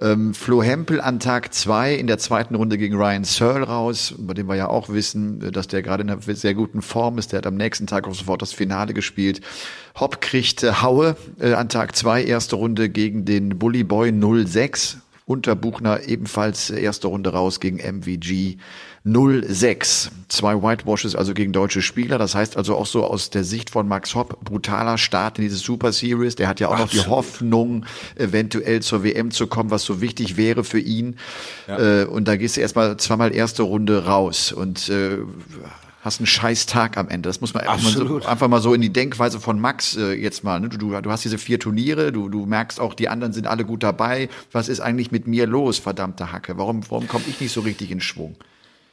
[0.02, 4.32] Ähm, Flo Hempel an Tag zwei in der zweiten Runde gegen Ryan Searle raus, bei
[4.32, 7.32] dem wir ja auch wissen, äh, dass der gerade in einer sehr guten Form ist.
[7.32, 9.42] Der hat am nächsten Tag auch sofort das Finale gespielt.
[9.98, 14.12] Hopp kriegt äh, Haue äh, an Tag zwei erste Runde gegen den Bully Boy
[14.46, 14.98] 06.
[15.26, 18.56] Unter Buchner ebenfalls erste Runde raus gegen MVG
[19.04, 20.10] 06.
[20.28, 22.18] Zwei Whitewashes also gegen deutsche Spieler.
[22.18, 25.56] Das heißt also auch so aus der Sicht von Max Hopp, brutaler Start in diese
[25.56, 26.34] Super Series.
[26.36, 26.94] Der hat ja auch Absolut.
[26.94, 27.86] noch die Hoffnung,
[28.16, 31.16] eventuell zur WM zu kommen, was so wichtig wäre für ihn.
[31.66, 32.02] Ja.
[32.02, 35.18] Äh, und da gehst du erstmal zweimal erste Runde raus und äh,
[36.02, 37.28] hast einen scheiß Tag am Ende.
[37.28, 40.12] Das muss man einfach mal, so, einfach mal so in die Denkweise von Max äh,
[40.12, 40.60] jetzt mal.
[40.60, 40.68] Ne?
[40.68, 43.64] Du, du, du hast diese vier Turniere, du, du merkst auch, die anderen sind alle
[43.64, 44.28] gut dabei.
[44.52, 46.58] Was ist eigentlich mit mir los, verdammte Hacke?
[46.58, 48.36] Warum, warum komme ich nicht so richtig in Schwung?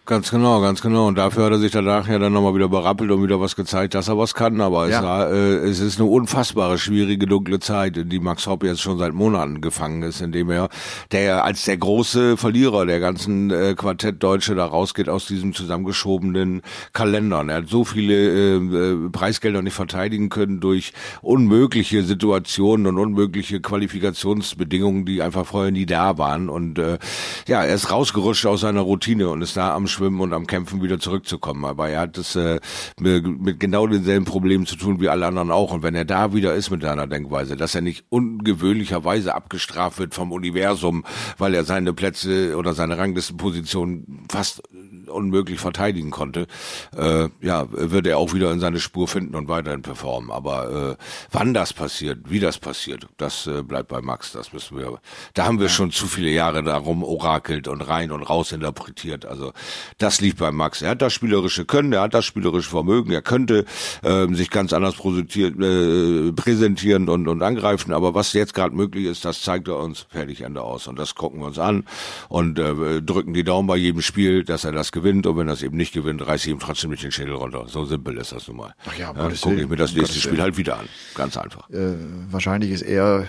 [0.08, 1.08] Ganz genau, ganz genau.
[1.08, 3.94] Und dafür hat er sich danach ja dann nochmal wieder berappelt und wieder was gezeigt,
[3.94, 4.62] dass er was kann.
[4.62, 5.00] Aber ja.
[5.00, 8.80] es, war, äh, es ist eine unfassbare, schwierige, dunkle Zeit, in die Max Hopp jetzt
[8.80, 10.70] schon seit Monaten gefangen ist, indem er,
[11.12, 16.62] der als der große Verlierer der ganzen äh, Quartett Deutsche da rausgeht aus diesem zusammengeschobenen
[16.94, 17.44] Kalender.
[17.46, 23.60] Er hat so viele äh, äh, Preisgelder nicht verteidigen können durch unmögliche Situationen und unmögliche
[23.60, 26.48] Qualifikationsbedingungen, die einfach vorher nie da waren.
[26.48, 26.98] Und äh,
[27.50, 30.82] ja, er ist rausgerutscht aus seiner Routine und ist da am Schwimmen und am Kämpfen
[30.82, 31.66] wieder zurückzukommen.
[31.66, 32.60] Aber er hat es äh,
[33.00, 35.72] mit genau denselben Problemen zu tun wie alle anderen auch.
[35.72, 40.14] Und wenn er da wieder ist mit seiner Denkweise, dass er nicht ungewöhnlicherweise abgestraft wird
[40.14, 41.04] vom Universum,
[41.38, 44.62] weil er seine Plätze oder seine Ranglistenposition fast
[45.10, 46.48] unmöglich verteidigen konnte,
[46.96, 50.32] äh, ja, wird er auch wieder in seine Spur finden und weiterhin performen.
[50.32, 54.32] Aber äh, wann das passiert, wie das passiert, das äh, bleibt bei Max.
[54.32, 55.00] Das müssen wir.
[55.34, 59.26] Da haben wir schon zu viele Jahre darum orakelt und rein und raus interpretiert.
[59.26, 59.54] Also
[59.98, 60.82] das liegt bei Max.
[60.82, 63.66] Er hat das spielerische Können, er hat das spielerische Vermögen, er könnte
[64.04, 67.94] äh, sich ganz anders äh, präsentieren und, und angreifen.
[67.94, 70.88] Aber was jetzt gerade möglich ist, das zeigt er uns fertig Ende aus.
[70.88, 71.86] Und das gucken wir uns an
[72.30, 75.54] und äh, drücken die Daumen bei jedem Spiel, dass er das gewinnt und wenn er
[75.54, 77.66] es eben nicht gewinnt, reiße ich ihm trotzdem nicht den Schädel runter.
[77.68, 78.74] So simpel ist das nun mal.
[78.86, 80.88] Ach ja, ja, gucke ich mir das nächste Spiel halt wieder an.
[81.16, 81.70] Ganz einfach.
[81.70, 81.94] Äh,
[82.30, 83.28] wahrscheinlich ist er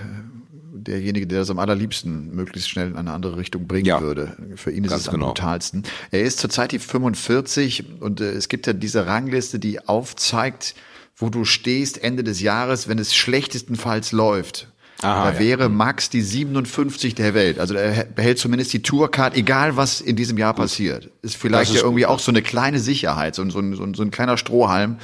[0.73, 4.37] derjenige, der das am allerliebsten möglichst schnell in eine andere Richtung bringen ja, würde.
[4.57, 5.27] Für ihn ist es am genau.
[5.29, 5.83] brutalsten.
[6.11, 10.75] Er ist zurzeit die 45 und äh, es gibt ja diese Rangliste, die aufzeigt,
[11.17, 14.69] wo du stehst Ende des Jahres, wenn es schlechtestenfalls läuft.
[15.03, 17.61] Aha, da wäre Max die 57 der Welt.
[17.61, 20.63] Also er behält zumindest die Tourcard, egal was in diesem Jahr gut.
[20.63, 21.11] passiert.
[21.23, 22.11] Ist vielleicht ist ja irgendwie gut.
[22.11, 24.97] auch so eine kleine Sicherheit, so, so, so, so ein kleiner Strohhalm,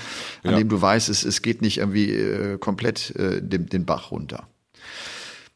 [0.42, 0.58] an ja.
[0.58, 4.48] dem du weißt, es, es geht nicht irgendwie äh, komplett äh, den, den Bach runter.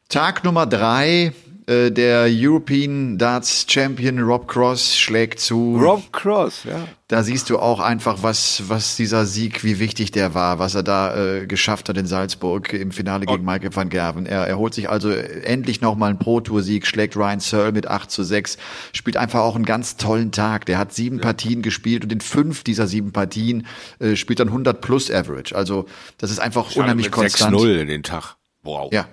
[0.08, 1.32] Tag Nummer drei
[1.68, 5.76] äh, der European Darts Champion Rob Cross schlägt zu.
[5.78, 6.88] Rob Cross, ja.
[7.08, 10.82] Da siehst du auch einfach, was, was dieser Sieg, wie wichtig der war, was er
[10.82, 14.24] da äh, geschafft hat in Salzburg im Finale gegen Michael van Gerven.
[14.24, 18.22] Er, er holt sich also endlich nochmal einen Pro-Tour-Sieg, schlägt Ryan Searle mit 8 zu
[18.22, 18.56] 6,
[18.92, 20.64] spielt einfach auch einen ganz tollen Tag.
[20.66, 21.22] Der hat sieben ja.
[21.22, 23.66] Partien gespielt und in fünf dieser sieben Partien
[24.00, 25.54] äh, spielt dann 100 plus Average.
[25.54, 27.56] Also das ist einfach Schade unheimlich konstant.
[27.56, 28.36] 6-0 in den Tag.
[28.62, 28.92] Wow.
[28.92, 29.06] Ja,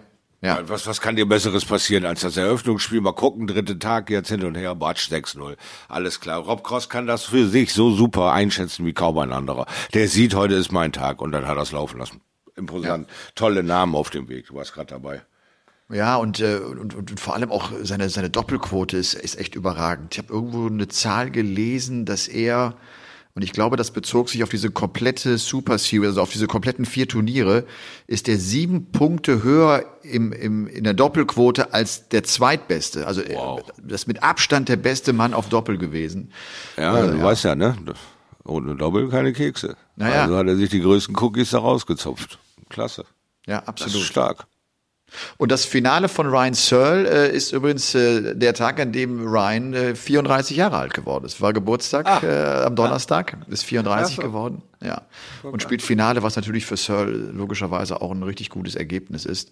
[0.46, 0.70] ja.
[0.70, 3.02] Was, was kann dir Besseres passieren als das Eröffnungsspiel?
[3.02, 5.56] Mal gucken, dritte Tag jetzt hin und her, Batsch 6-0.
[5.88, 6.40] Alles klar.
[6.40, 9.66] Rob Cross kann das für sich so super einschätzen wie kaum ein anderer.
[9.94, 12.22] Der sieht, heute ist mein Tag und dann hat er es laufen lassen.
[12.56, 13.08] Imposant.
[13.08, 13.14] Ja.
[13.36, 14.48] Tolle Namen auf dem Weg.
[14.48, 15.22] Du warst gerade dabei.
[15.90, 20.14] Ja, und, äh, und, und vor allem auch seine, seine Doppelquote ist, ist echt überragend.
[20.14, 22.76] Ich habe irgendwo eine Zahl gelesen, dass er
[23.36, 26.86] und ich glaube, das bezog sich auf diese komplette Super Series, also auf diese kompletten
[26.86, 27.66] vier Turniere,
[28.08, 33.06] ist der sieben Punkte höher im, im, in der Doppelquote als der zweitbeste.
[33.06, 33.62] Also äh, wow.
[33.84, 36.32] das ist mit Abstand der beste Mann auf Doppel gewesen.
[36.78, 37.24] Ja, äh, du ja.
[37.26, 37.76] weißt ja, ne?
[38.46, 39.76] Ohne Doppel keine Kekse.
[39.98, 40.24] Naja.
[40.24, 42.40] Also hat er sich die größten Cookies da rausgezupft.
[42.70, 43.04] Klasse.
[43.48, 43.96] Ja, absolut.
[43.96, 44.48] Das ist stark.
[45.38, 49.74] Und das Finale von Ryan Searle äh, ist übrigens äh, der Tag, an dem Ryan
[49.74, 51.42] äh, 34 Jahre alt geworden ist.
[51.42, 54.28] War Geburtstag ah, äh, am Donnerstag, ist 34 ja, so.
[54.28, 54.62] geworden.
[54.86, 55.02] Ja.
[55.44, 59.52] Und spielt Finale, was natürlich für Searle logischerweise auch ein richtig gutes Ergebnis ist.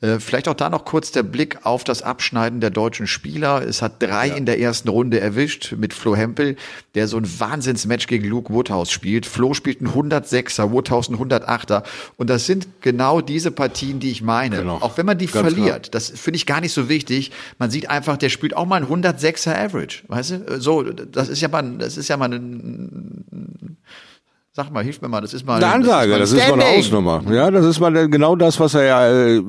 [0.00, 3.62] Äh, vielleicht auch da noch kurz der Blick auf das Abschneiden der deutschen Spieler.
[3.66, 4.34] Es hat drei ja.
[4.34, 6.56] in der ersten Runde erwischt mit Flo Hempel,
[6.94, 9.26] der so ein Wahnsinnsmatch gegen Luke Woodhouse spielt.
[9.26, 11.82] Flo spielt einen 106er, Woodhouse einen 108er.
[12.16, 14.58] Und das sind genau diese Partien, die ich meine.
[14.58, 14.76] Genau.
[14.76, 15.90] Auch wenn man die Ganz verliert, klar.
[15.92, 17.32] das finde ich gar nicht so wichtig.
[17.58, 20.02] Man sieht einfach, der spielt auch mal einen 106er Average.
[20.08, 20.60] Weißt du?
[20.60, 23.76] So, das ist ja mal, das ist ja mal ein,
[24.56, 26.64] Sag mal, hilf mir mal, das ist mal eine Ansage, das ist, das ist mal
[26.64, 27.22] eine Hausnummer.
[27.30, 29.42] Ja, das ist mal genau das, was er ja äh,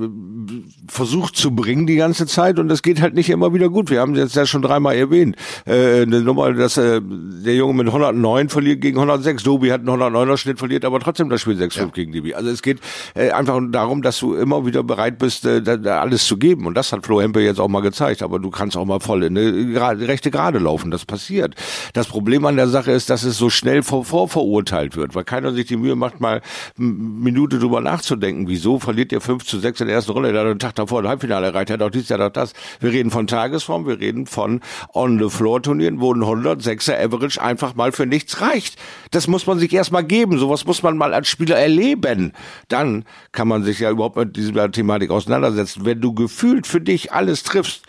[0.89, 3.89] versucht zu bringen die ganze Zeit und das geht halt nicht immer wieder gut.
[3.89, 7.87] Wir haben jetzt ja schon dreimal erwähnt, äh, eine Nummer, dass äh, der Junge mit
[7.87, 9.43] 109 verliert gegen 106.
[9.43, 11.85] Dobi hat einen 109er Schnitt, verliert aber trotzdem das Spiel 6-5 ja.
[11.85, 12.33] gegen Dibi.
[12.33, 12.81] Also es geht
[13.15, 16.65] äh, einfach darum, dass du immer wieder bereit bist, äh, da, da alles zu geben
[16.65, 18.23] und das hat Flo Hempel jetzt auch mal gezeigt.
[18.23, 20.91] Aber du kannst auch mal voll in eine rechte Gerade laufen.
[20.91, 21.55] Das passiert.
[21.93, 25.53] Das Problem an der Sache ist, dass es so schnell vor, vorverurteilt wird, weil keiner
[25.53, 26.41] sich die Mühe macht, mal
[26.77, 28.47] eine Minute drüber nachzudenken.
[28.47, 30.31] Wieso verliert ihr 5 zu 6 in der ersten Runde?
[30.31, 32.53] Der hat einen Tag davor ein Halbfinale erreicht, hat auch dieses Jahr noch das.
[32.79, 34.61] Wir reden von Tagesform, wir reden von
[34.93, 38.77] On-the-Floor-Turnieren, wo ein 106er Average einfach mal für nichts reicht.
[39.11, 40.37] Das muss man sich erstmal geben.
[40.37, 42.33] Sowas muss man mal als Spieler erleben.
[42.67, 45.85] Dann kann man sich ja überhaupt mit dieser Thematik auseinandersetzen.
[45.85, 47.83] Wenn du gefühlt für dich alles triffst,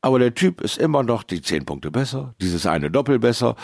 [0.00, 3.56] aber der Typ ist immer noch die zehn Punkte besser, dieses eine Doppel besser.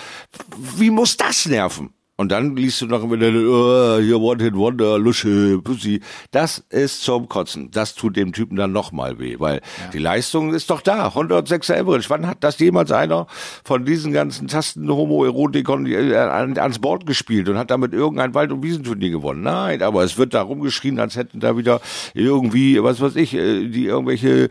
[0.76, 1.94] Wie muss das nerven?
[2.18, 6.00] Und dann liest du noch wieder, oh, hier One Hit Wonder, Lusche, Pussy.
[6.30, 7.70] Das ist zum Kotzen.
[7.70, 9.90] Das tut dem Typen dann nochmal weh, weil ja.
[9.92, 11.08] die Leistung ist doch da.
[11.08, 12.10] 106er Average.
[12.10, 13.26] Wann hat das jemals einer
[13.64, 18.62] von diesen ganzen Tasten Homo-Erotikon äh, ans Board gespielt und hat damit irgendein Wald- und
[18.62, 19.42] Wiesenturnier gewonnen?
[19.42, 21.80] Nein, aber es wird da rumgeschrien, als hätten da wieder
[22.12, 24.50] irgendwie, was weiß ich, äh, die irgendwelche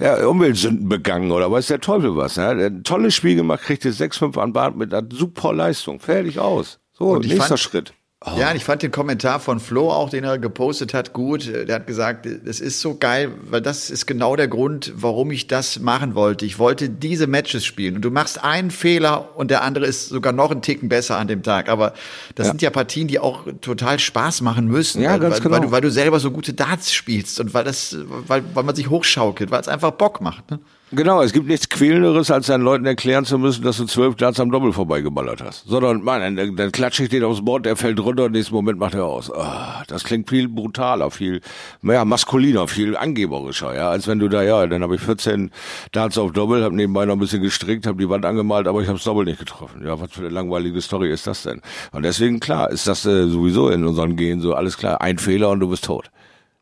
[0.00, 2.36] ja, Umweltsünden begangen oder weiß der Teufel was.
[2.36, 2.50] Ja?
[2.50, 6.00] Ein tolles Spiel gemacht, kriegte 6-5 an Bart mit einer super Leistung.
[6.00, 6.80] Fertig aus.
[6.98, 7.92] So, und nächster fand, Schritt.
[8.26, 8.32] Oh.
[8.36, 11.46] Ja, ich fand den Kommentar von Flo auch, den er gepostet hat, gut.
[11.46, 15.46] Der hat gesagt, es ist so geil, weil das ist genau der Grund, warum ich
[15.46, 16.44] das machen wollte.
[16.44, 17.94] Ich wollte diese Matches spielen.
[17.94, 21.28] Und du machst einen Fehler und der andere ist sogar noch einen Ticken besser an
[21.28, 21.68] dem Tag.
[21.68, 21.94] Aber
[22.34, 22.52] das ja.
[22.52, 25.00] sind ja Partien, die auch total Spaß machen müssen.
[25.00, 25.54] Ja, ganz weil, genau.
[25.54, 28.74] weil, du, weil du selber so gute Darts spielst und weil das, weil, weil man
[28.74, 30.50] sich hochschaukelt, weil es einfach Bock macht.
[30.50, 30.58] Ne?
[30.90, 34.40] Genau, es gibt nichts Quälenderes, als deinen Leuten erklären zu müssen, dass du zwölf Darts
[34.40, 35.66] am Doppel vorbeigeballert hast.
[35.66, 38.78] Sondern, Mann, dann, dann klatsche ich den aufs Board, der fällt runter, im nächsten Moment
[38.78, 39.30] macht er aus.
[39.30, 39.44] Oh,
[39.86, 41.42] das klingt viel brutaler, viel,
[41.82, 45.50] ja, maskuliner, viel angeberischer, ja, als wenn du da, ja, dann habe ich 14
[45.92, 48.88] Darts auf Doppel, habe nebenbei noch ein bisschen gestrickt, habe die Wand angemalt, aber ich
[48.88, 49.82] habe das Doppel nicht getroffen.
[49.84, 51.60] Ja, was für eine langweilige Story ist das denn?
[51.92, 55.50] Und deswegen, klar, ist das äh, sowieso in unseren Gehen so, alles klar, ein Fehler
[55.50, 56.10] und du bist tot.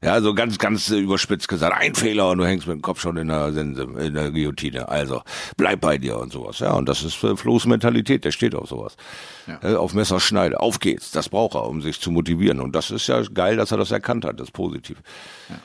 [0.07, 3.17] Ja, so ganz, ganz überspitzt gesagt, ein Fehler und du hängst mit dem Kopf schon
[3.17, 4.89] in der Sense, in der Guillotine.
[4.89, 5.23] Also
[5.57, 6.61] bleib bei dir und sowas.
[6.61, 8.97] Ja, und das ist äh, Flo's Mentalität, der steht auf sowas.
[9.49, 9.59] Ja.
[9.63, 11.11] Äh, auf Messerschneide, auf geht's.
[11.11, 12.61] Das braucht er, um sich zu motivieren.
[12.61, 14.39] Und das ist ja geil, dass er das erkannt hat.
[14.39, 14.99] Das ist positiv.
[15.49, 15.57] Ja.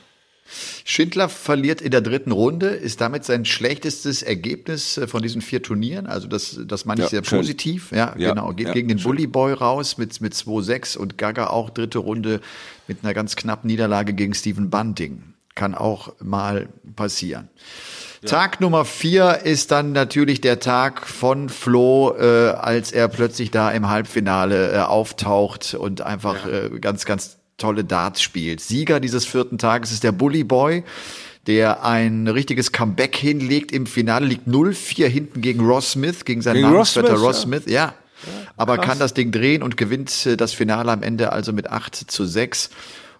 [0.84, 5.62] Schindler verliert in der dritten Runde, ist damit sein schlechtestes Ergebnis äh, von diesen vier
[5.62, 6.06] Turnieren.
[6.06, 7.38] Also das, das meine ich ja, sehr schön.
[7.38, 7.90] positiv.
[7.92, 8.52] Ja, ja, genau.
[8.52, 9.10] Geht ja, gegen den schön.
[9.10, 12.40] Bully Boy raus mit, mit 2-6 und Gaga auch dritte Runde
[12.86, 15.22] mit einer ganz knappen Niederlage gegen Stephen Bunting.
[15.54, 17.48] Kann auch mal passieren.
[18.22, 18.28] Ja.
[18.28, 23.70] Tag Nummer vier ist dann natürlich der Tag von Flo, äh, als er plötzlich da
[23.70, 26.52] im Halbfinale äh, auftaucht und einfach ja.
[26.52, 28.60] äh, ganz, ganz tolle Darts spielt.
[28.60, 30.82] Sieger dieses vierten Tages ist der Bully Boy,
[31.46, 33.72] der ein richtiges Comeback hinlegt.
[33.72, 37.42] Im Finale liegt 0-4 hinten gegen Ross Smith, gegen seinen Namensvetter Ross, Ross ja.
[37.42, 37.62] Smith.
[37.66, 37.94] Ja,
[38.56, 41.94] aber kann das Ding drehen und gewinnt äh, das Finale am Ende also mit 8
[41.94, 42.70] zu 6.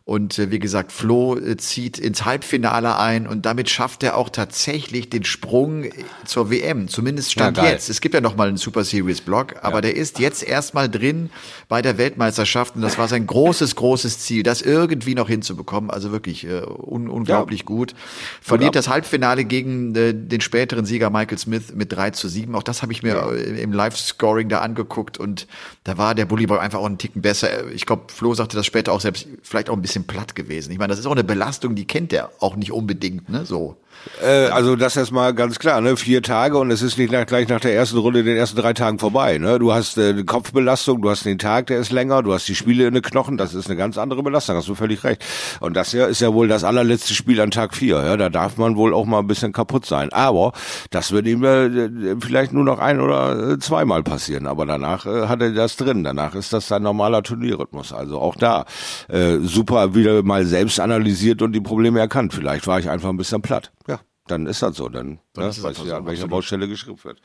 [0.04, 4.30] Und äh, wie gesagt, Flo äh, zieht ins Halbfinale ein und damit schafft er auch
[4.30, 5.92] tatsächlich den Sprung äh,
[6.24, 6.88] zur WM.
[6.88, 7.88] Zumindest stand ja, jetzt.
[7.88, 9.80] Es gibt ja noch mal einen Super Series Block, aber ja.
[9.82, 11.30] der ist jetzt erstmal drin
[11.68, 15.90] bei der Weltmeisterschaft und das war sein großes, großes Ziel, das irgendwie noch hinzubekommen.
[15.90, 17.66] Also wirklich äh, un unglaublich ja.
[17.66, 17.94] gut.
[18.40, 22.56] Verliert das Halbfinale gegen äh, den späteren Sieger Michael Smith mit 3 zu 7.
[22.56, 25.46] Auch das habe ich mir im Live-Scoring da angeguckt und
[25.84, 27.68] da war der Bully Boy einfach auch einen Ticken besser.
[27.70, 30.72] Ich glaube, Flo sagte das später auch selbst, vielleicht auch ein bisschen bisschen platt gewesen.
[30.72, 33.44] Ich meine, das ist auch eine Belastung, die kennt er auch nicht unbedingt, ne?
[33.44, 33.76] So.
[34.22, 35.96] Äh, also das ist mal ganz klar, ne?
[35.96, 38.72] Vier Tage und es ist nicht nach, gleich nach der ersten Runde den ersten drei
[38.72, 39.38] Tagen vorbei.
[39.38, 39.58] Ne?
[39.58, 42.54] Du hast äh, eine Kopfbelastung, du hast den Tag, der ist länger, du hast die
[42.54, 45.24] Spiele in den Knochen, das ist eine ganz andere Belastung, hast du völlig recht.
[45.60, 48.04] Und das hier ist ja wohl das allerletzte Spiel an Tag vier.
[48.04, 48.16] Ja?
[48.16, 50.12] Da darf man wohl auch mal ein bisschen kaputt sein.
[50.12, 50.52] Aber
[50.90, 54.46] das wird ihm äh, vielleicht nur noch ein oder äh, zweimal passieren.
[54.46, 56.04] Aber danach äh, hat er das drin.
[56.04, 57.92] Danach ist das sein normaler Turnierrhythmus.
[57.92, 58.64] Also auch da
[59.08, 62.34] äh, super wieder mal selbst analysiert und die Probleme erkannt.
[62.34, 63.72] Vielleicht war ich einfach ein bisschen platt.
[63.88, 63.91] Ja,
[64.26, 64.88] dann ist das so.
[64.88, 67.18] Dann, dann ne, ich ja, an welcher Baustelle geschrieben wird.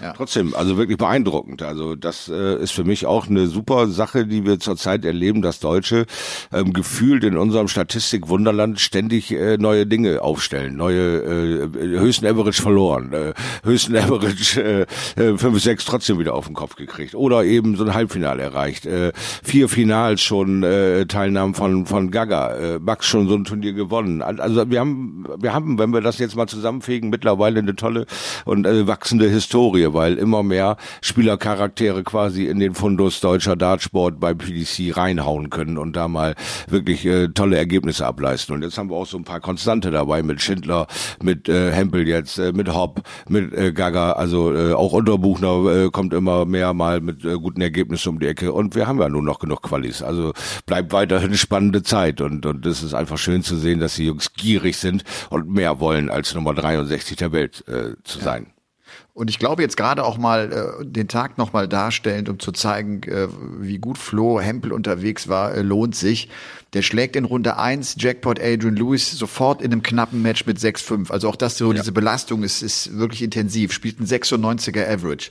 [0.00, 0.12] Ja.
[0.12, 1.62] Trotzdem, also wirklich beeindruckend.
[1.62, 5.60] Also das äh, ist für mich auch eine super Sache, die wir zurzeit erleben, dass
[5.60, 6.06] Deutsche
[6.52, 10.74] ähm, gefühlt in unserem Statistik-Wunderland ständig äh, neue Dinge aufstellen.
[10.76, 14.86] Neue äh, höchsten Average verloren, äh, höchsten Average
[15.16, 17.14] äh, 5, 6 trotzdem wieder auf den Kopf gekriegt.
[17.14, 18.84] Oder eben so ein Halbfinale erreicht.
[18.84, 22.56] Äh, vier Finals schon äh, Teilnahmen von, von Gaga.
[22.56, 24.22] Äh, Max schon so ein Turnier gewonnen.
[24.22, 28.06] Also wir haben, wir haben, wenn wir das jetzt mal zusammenfegen, mittlerweile mittlerweile eine tolle
[28.44, 34.34] und äh, wachsende Historie, weil immer mehr Spielercharaktere quasi in den Fundus deutscher Dartsport bei
[34.34, 36.34] PDC reinhauen können und da mal
[36.68, 38.54] wirklich äh, tolle Ergebnisse ableisten.
[38.54, 40.86] Und jetzt haben wir auch so ein paar Konstante dabei mit Schindler,
[41.22, 45.90] mit äh, Hempel jetzt, äh, mit Hopp, mit äh, Gaga, also äh, auch Unterbuchner äh,
[45.90, 49.08] kommt immer mehr mal mit äh, guten Ergebnissen um die Ecke und wir haben ja
[49.08, 50.02] nun noch genug Qualis.
[50.02, 50.32] Also
[50.66, 54.32] bleibt weiterhin spannende Zeit und und es ist einfach schön zu sehen, dass die Jungs
[54.34, 58.24] gierig sind und mehr wollen als Nummer 63 der Welt äh, zu ja.
[58.24, 58.46] sein.
[59.12, 62.50] Und ich glaube jetzt gerade auch mal äh, den Tag noch mal darstellend, um zu
[62.50, 63.28] zeigen, äh,
[63.60, 66.28] wie gut Flo Hempel unterwegs war, äh, lohnt sich.
[66.72, 71.12] Der schlägt in Runde eins Jackpot Adrian Lewis sofort in einem knappen Match mit 6-5.
[71.12, 71.78] Also auch das so, ja.
[71.78, 73.72] diese Belastung ist, ist wirklich intensiv.
[73.72, 75.30] Spielt ein 96er Average.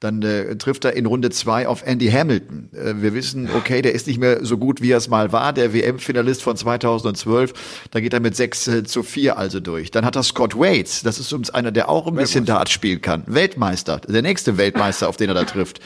[0.00, 2.70] Dann äh, trifft er in Runde zwei auf Andy Hamilton.
[2.72, 5.52] Äh, wir wissen, okay, der ist nicht mehr so gut, wie er es mal war,
[5.52, 7.52] der WM-Finalist von 2012.
[7.90, 9.90] Da geht er mit 6 äh, zu 4 also durch.
[9.90, 13.02] Dann hat er Scott Waits, das ist uns einer, der auch ein bisschen Dart spielen
[13.02, 13.24] kann.
[13.26, 15.80] Weltmeister, der nächste Weltmeister, auf den er da trifft.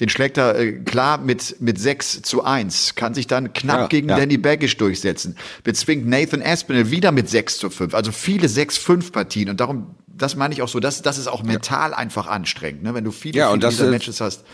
[0.00, 3.86] Den schlägt er äh, klar mit, mit 6 zu 1, kann sich dann knapp ja,
[3.86, 4.16] gegen ja.
[4.16, 5.36] Danny Baggish durchsetzen.
[5.62, 7.94] Bezwingt Nathan Aspinall wieder mit 6 zu 5.
[7.94, 11.90] Also viele 6-5-Partien und darum das meine ich auch so, das, das ist auch mental
[11.90, 11.96] ja.
[11.96, 12.94] einfach anstrengend, ne?
[12.94, 14.44] wenn du viele, ja, viele dieser Matches hast.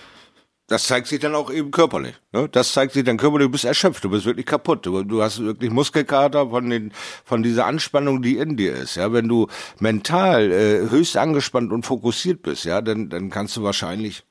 [0.69, 2.15] Das zeigt sich dann auch eben körperlich.
[2.33, 2.49] Ne?
[2.49, 4.85] Das zeigt sich dann körperlich, du bist erschöpft, du bist wirklich kaputt.
[4.85, 6.93] Du, du hast wirklich Muskelkater von, den,
[7.25, 8.97] von dieser Anspannung, die in dir ist.
[8.97, 9.47] Ja, Wenn du
[9.79, 14.25] mental äh, höchst angespannt und fokussiert bist, ja, dann, dann kannst du wahrscheinlich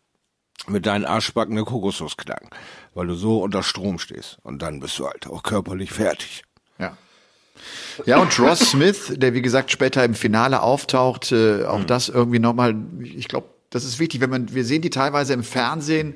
[0.68, 2.50] mit deinen Arschbacken eine Kokosnuss knacken,
[2.94, 4.38] weil du so unter Strom stehst.
[4.44, 6.44] Und dann bist du halt auch körperlich fertig.
[8.06, 8.18] Ja.
[8.18, 11.88] Und Ross Smith, der wie gesagt später im Finale auftaucht, äh, auch mhm.
[11.88, 15.44] das irgendwie nochmal, ich glaube, das ist wichtig, wenn man, wir sehen die teilweise im
[15.44, 16.16] Fernsehen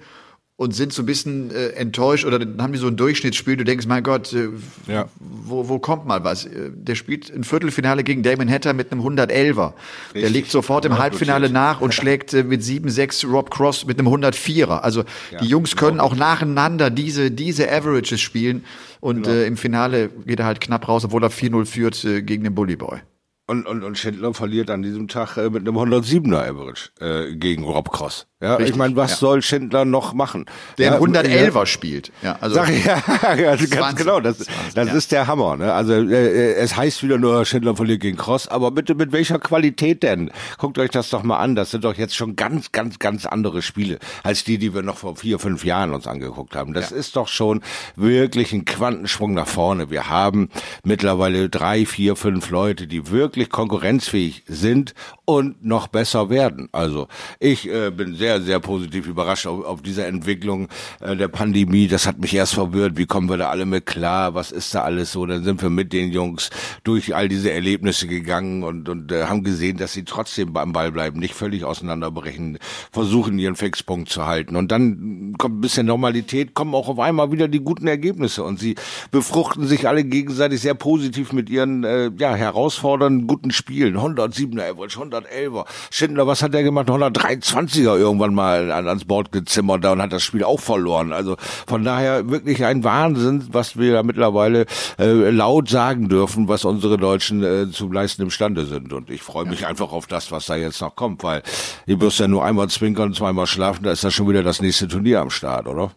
[0.60, 3.64] und sind so ein bisschen äh, enttäuscht oder dann haben die so ein Durchschnittsspiel, du
[3.64, 4.50] denkst, mein Gott, äh,
[4.88, 5.08] ja.
[5.18, 6.44] wo, wo kommt mal was?
[6.44, 9.72] Äh, der spielt ein Viertelfinale gegen Damon Hatter mit einem 111er.
[10.10, 10.22] Richtig.
[10.22, 14.10] Der liegt sofort im Halbfinale nach und schlägt äh, mit 7-6 Rob Cross mit einem
[14.10, 14.80] 104er.
[14.80, 16.04] Also ja, die Jungs können genau.
[16.04, 18.66] auch nacheinander diese, diese Averages spielen
[19.00, 19.38] und genau.
[19.38, 22.54] äh, im Finale geht er halt knapp raus, obwohl er 4-0 führt äh, gegen den
[22.54, 23.00] Bully Boy.
[23.50, 27.64] Und, und, und Schindler verliert an diesem Tag äh, mit einem 107er Average äh, gegen
[27.64, 28.28] Rob Cross.
[28.42, 29.18] Ja, Richtig, ich meine, was ja.
[29.18, 30.46] soll Schindler noch machen?
[30.78, 31.66] Der ja, 111er ja.
[31.66, 32.12] spielt.
[32.22, 33.02] Ja, also Sag, ja,
[33.36, 34.20] ja ganz 20, genau.
[34.20, 34.94] Das, 20, das ja.
[34.94, 35.58] ist der Hammer.
[35.58, 35.74] Ne?
[35.74, 40.04] Also äh, es heißt wieder nur Schindler verliert gegen Cross, aber bitte mit welcher Qualität
[40.04, 40.30] denn?
[40.60, 41.56] Guckt euch das doch mal an.
[41.56, 44.98] Das sind doch jetzt schon ganz, ganz, ganz andere Spiele als die, die wir noch
[44.98, 46.74] vor vier, fünf Jahren uns angeguckt haben.
[46.74, 47.62] Das ist doch schon
[47.96, 49.90] wirklich ein Quantensprung nach vorne.
[49.90, 50.50] Wir haben
[50.84, 54.94] mittlerweile drei, vier, fünf Leute, die wirklich konkurrenzfähig sind
[55.30, 56.70] und noch besser werden.
[56.72, 57.08] Also
[57.40, 60.70] ich äh, bin sehr sehr, positiv überrascht auf, auf dieser Entwicklung
[61.02, 61.88] äh, der Pandemie.
[61.88, 62.98] Das hat mich erst verwirrt.
[62.98, 64.34] Wie kommen wir da alle mit klar?
[64.34, 65.28] Was ist da alles so?
[65.28, 66.50] Dann sind wir mit den Jungs
[66.84, 70.92] durch all diese Erlebnisse gegangen und, und äh, haben gesehen, dass sie trotzdem beim Ball
[70.92, 72.58] bleiben, nicht völlig auseinanderbrechen,
[72.92, 74.56] versuchen ihren Fixpunkt zu halten.
[74.56, 78.60] Und dann kommt ein bisschen Normalität, kommen auch auf einmal wieder die guten Ergebnisse und
[78.60, 78.74] sie
[79.12, 83.96] befruchten sich alle gegenseitig sehr positiv mit ihren äh, ja, herausfordernden guten Spielen.
[83.96, 85.66] 107er Average, 111er.
[85.90, 86.90] Schindler, was hat der gemacht?
[86.90, 91.14] 123er irgendwo irgendwann mal ans Board gezimmert da und hat das Spiel auch verloren.
[91.14, 94.66] Also von daher wirklich ein Wahnsinn, was wir da mittlerweile
[94.98, 98.94] äh, laut sagen dürfen, was unsere Deutschen äh, zu leisten imstande sind.
[98.94, 99.68] Und ich freue mich ja.
[99.68, 101.42] einfach auf das, was da jetzt noch kommt, weil
[101.86, 104.88] ihr wirst ja nur einmal zwinkern, zweimal schlafen, da ist da schon wieder das nächste
[104.88, 105.92] Turnier am Start, oder?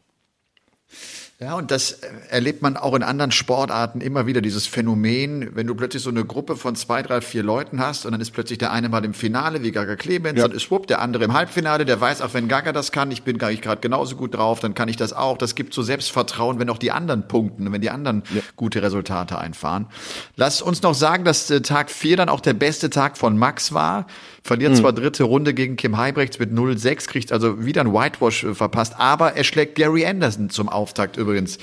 [1.43, 5.67] Ja, und das äh, erlebt man auch in anderen Sportarten immer wieder, dieses Phänomen, wenn
[5.67, 8.59] du plötzlich so eine Gruppe von zwei, drei, vier Leuten hast und dann ist plötzlich
[8.59, 10.45] der eine mal im Finale wie Gaga Clemens ja.
[10.45, 13.25] und ist wupp, der andere im Halbfinale, der weiß auch, wenn Gaga das kann, ich
[13.25, 15.37] bin gar nicht gerade genauso gut drauf, dann kann ich das auch.
[15.37, 18.41] Das gibt so Selbstvertrauen, wenn auch die anderen punkten, wenn die anderen ja.
[18.55, 19.89] gute Resultate einfahren.
[20.37, 23.75] Lass uns noch sagen, dass äh, Tag vier dann auch der beste Tag von Max
[23.75, 24.07] war.
[24.43, 24.77] Verliert mhm.
[24.77, 28.95] zwar dritte Runde gegen Kim Heibrechts mit 0-6, kriegt also wieder ein Whitewash äh, verpasst,
[28.99, 31.59] aber er schlägt Gary Anderson zum Auftakt übrigens.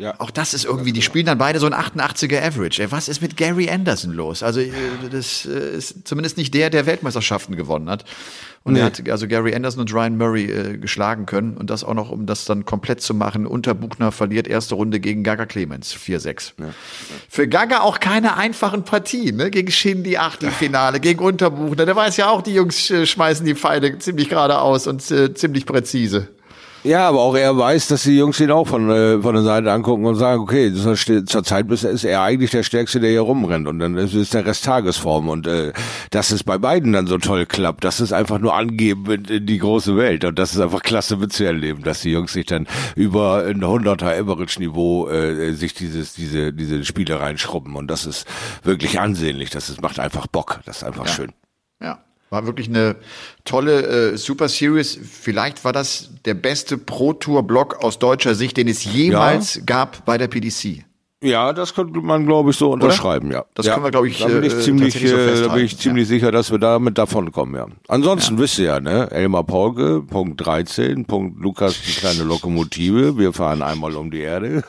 [0.00, 0.14] Ja.
[0.18, 2.82] Auch das ist irgendwie, die spielen dann beide so ein 88er Average.
[2.82, 4.42] Ey, was ist mit Gary Anderson los?
[4.42, 4.70] Also, äh,
[5.10, 8.06] das äh, ist zumindest nicht der, der Weltmeisterschaften gewonnen hat.
[8.64, 8.80] Und nee.
[8.80, 11.54] er hat also Gary Anderson und Ryan Murray äh, geschlagen können.
[11.58, 13.46] Und das auch noch, um das dann komplett zu machen.
[13.46, 16.52] Unterbuchner verliert erste Runde gegen Gaga Clemens, 4-6.
[16.58, 16.64] Ja.
[16.66, 16.72] Ja.
[17.28, 19.50] Für Gaga auch keine einfachen Partien, ne?
[19.50, 21.84] Gegen Shindy Achtelfinale, gegen Unterbuchner.
[21.84, 25.66] Der weiß ja auch, die Jungs äh, schmeißen die Pfeile ziemlich geradeaus und äh, ziemlich
[25.66, 26.28] präzise.
[26.82, 29.70] Ja, aber auch er weiß, dass die Jungs ihn auch von, äh, von der Seite
[29.70, 33.78] angucken und sagen, okay, zur Zeit ist er eigentlich der Stärkste, der hier rumrennt und
[33.80, 35.74] dann ist der Rest Tagesform und äh,
[36.10, 39.46] dass es bei beiden dann so toll klappt, das ist einfach nur angeben in, in
[39.46, 42.66] die große Welt und das ist einfach klasse mitzuerleben, dass die Jungs sich dann
[42.96, 48.26] über ein 100er Average-Niveau äh, sich dieses, diese, diese Spiele reinschrubben und das ist
[48.62, 51.12] wirklich ansehnlich, das ist, macht einfach Bock, das ist einfach ja.
[51.12, 51.32] schön.
[51.82, 51.98] Ja.
[52.30, 52.96] War wirklich eine
[53.44, 54.98] tolle äh, Super Series.
[55.02, 59.62] Vielleicht war das der beste Pro Tour Block aus deutscher Sicht, den es jemals ja.
[59.66, 60.84] gab bei der PDC.
[61.22, 63.38] Ja, das könnte man, glaube ich, so unterschreiben, Oder?
[63.38, 63.44] ja.
[63.52, 63.74] Das ja.
[63.74, 66.08] können wir, glaube ich, da bin ich äh, ziemlich, so äh, da bin ich ziemlich
[66.08, 66.14] ja.
[66.14, 67.66] sicher, dass wir damit davon kommen, ja.
[67.88, 68.40] Ansonsten ja.
[68.40, 73.60] wisst ihr ja, ne, Elmar Paulke, Punkt 13, Punkt Lukas, die kleine Lokomotive, wir fahren
[73.60, 74.64] einmal um die Erde.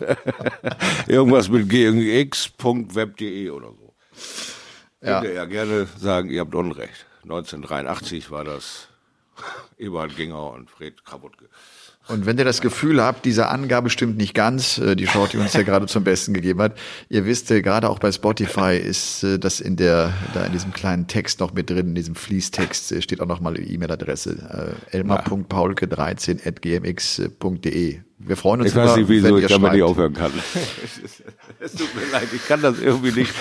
[1.07, 3.93] Irgendwas mit gx, Punkt web.de oder so.
[5.01, 5.21] Ja.
[5.21, 7.05] Könnt ihr ja gerne sagen, ihr habt Unrecht.
[7.23, 8.87] 1983 war das
[9.77, 11.49] Eberhard Ginger und Fred Krabutke.
[12.07, 15.53] Und wenn ihr das Gefühl habt, diese Angabe stimmt nicht ganz, äh, die Shorty uns
[15.53, 16.77] ja gerade zum Besten gegeben hat,
[17.09, 20.73] ihr wisst, äh, gerade auch bei Spotify ist äh, das in der, da in diesem
[20.73, 26.45] kleinen Text noch mit drin, in diesem Fließtext steht auch noch mal die E-Mail-Adresse, elmar.paulke13
[26.45, 28.01] at gmx.de.
[28.25, 30.31] Wir freuen uns Ich weiß nicht, wieso ich damit nicht aufhören kann.
[31.59, 33.33] es tut mir leid, ich kann das irgendwie nicht.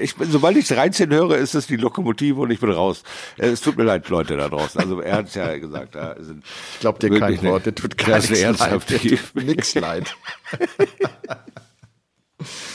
[0.00, 3.02] Ich bin, sobald ich 13 höre, ist es die Lokomotive und ich bin raus.
[3.36, 4.80] Es tut mir leid, Leute da draußen.
[4.80, 6.44] Also er hat ja gesagt, da sind
[6.74, 9.20] ich glaube dir kein Wort, der tut gar nichts ernsthaft leid.
[9.34, 10.16] Nix leid.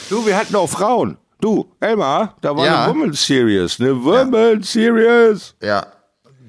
[0.10, 1.18] du, wir hatten auch Frauen.
[1.40, 2.86] Du, Elmar, da war ja.
[2.86, 4.82] eine Women's Series, eine Women's ja.
[4.82, 5.56] Series.
[5.62, 5.88] Ja,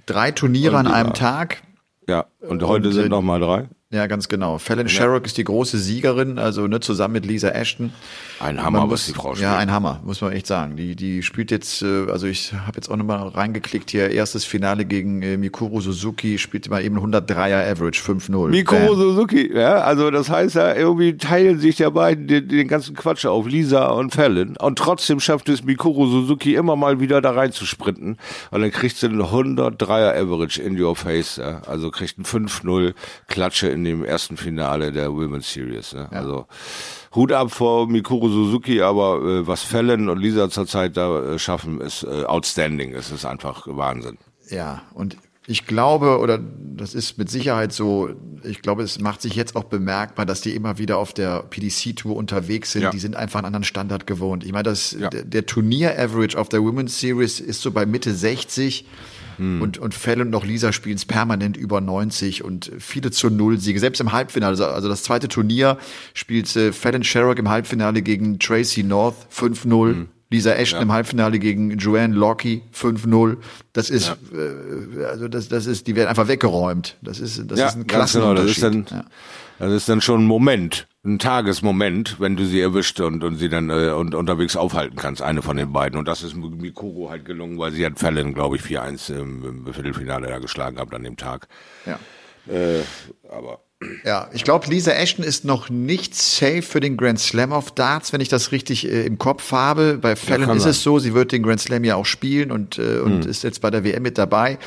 [0.07, 1.63] drei Turniere an einem Tag.
[2.07, 3.69] Ja, und heute und, sind noch mal drei.
[3.93, 4.57] Ja, ganz genau.
[4.57, 4.89] Fallon ja.
[4.91, 7.93] Sherrock ist die große Siegerin, also ne, zusammen mit Lisa Ashton.
[8.41, 9.43] Ein Hammer, muss, was die Frau spielt.
[9.43, 10.77] Ja, ein Hammer, muss man echt sagen.
[10.77, 14.87] Die, die spielt jetzt, äh, also ich habe jetzt auch nochmal reingeklickt hier, erstes Finale
[14.87, 18.49] gegen äh, Mikuru Suzuki, spielt mal eben 103er Average, 5-0.
[18.49, 18.97] Mikuru Bam.
[18.97, 23.27] Suzuki, ja, also das heißt ja, irgendwie teilen sich der beiden den, den ganzen Quatsch
[23.27, 24.57] auf, Lisa und Fallon.
[24.57, 28.17] Und trotzdem schafft es Mikuru Suzuki immer mal wieder da rein zu sprinten.
[28.51, 31.61] Und dann kriegt sie einen 103er Average in your face, ja.
[31.67, 32.95] Also kriegt ein 5-0
[33.29, 35.93] Klatsche in in dem ersten Finale der Women's Series.
[35.93, 36.09] Ne?
[36.11, 36.19] Ja.
[36.19, 36.47] Also
[37.15, 41.81] Hut ab vor Mikuru Suzuki, aber äh, was Fallon und Lisa zurzeit da äh, schaffen,
[41.81, 42.95] ist äh, outstanding.
[42.95, 44.19] Es ist einfach Wahnsinn.
[44.49, 45.17] Ja, und
[45.53, 48.09] ich glaube, oder das ist mit Sicherheit so,
[48.43, 52.17] ich glaube, es macht sich jetzt auch bemerkbar, dass die immer wieder auf der PDC-Tour
[52.17, 52.83] unterwegs sind.
[52.83, 52.91] Ja.
[52.91, 54.45] Die sind einfach einen anderen Standard gewohnt.
[54.45, 55.11] Ich meine, das, ja.
[55.11, 58.87] der, der Turnier-Average auf der Women's Series ist so bei Mitte 60.
[59.37, 59.61] Hm.
[59.61, 63.59] Und, und Fell und noch Lisa spielen es permanent über 90 und viele zu Null
[63.59, 63.79] Siege.
[63.79, 65.77] Selbst im Halbfinale, also, also das zweite Turnier
[66.15, 69.91] spielt äh, Fallon Sherrock im Halbfinale gegen Tracy North 5-0.
[69.91, 70.09] Hm.
[70.33, 70.83] Lisa Ashton ja.
[70.83, 73.37] im Halbfinale gegen Joanne Lockie 5-0.
[73.73, 74.17] Das ist, ja.
[74.37, 76.97] äh, also das, das ist, die werden einfach weggeräumt.
[77.03, 78.63] Das ist, das ja, ist ein Klassenunterschied.
[78.63, 78.83] Genau.
[78.83, 79.07] Das ist dann,
[79.59, 83.49] das ist dann schon ein Moment ein Tagesmoment, wenn du sie erwischt und, und sie
[83.49, 85.99] dann äh, und, unterwegs aufhalten kannst, eine von den beiden.
[85.99, 89.75] Und das ist Mikuro halt gelungen, weil sie hat Fallon, glaube ich, 4-1 im, im
[89.75, 91.49] Viertelfinale da geschlagen hat an dem Tag.
[91.87, 91.99] Ja.
[92.53, 92.83] Äh,
[93.29, 93.61] aber
[94.05, 98.13] ja, ich glaube, Lisa Ashton ist noch nicht safe für den Grand Slam of Darts,
[98.13, 99.99] wenn ich das richtig äh, im Kopf habe.
[100.01, 100.71] Bei Fallon ja, ist sein.
[100.71, 103.31] es so, sie wird den Grand Slam ja auch spielen und, äh, und hm.
[103.31, 104.59] ist jetzt bei der WM mit dabei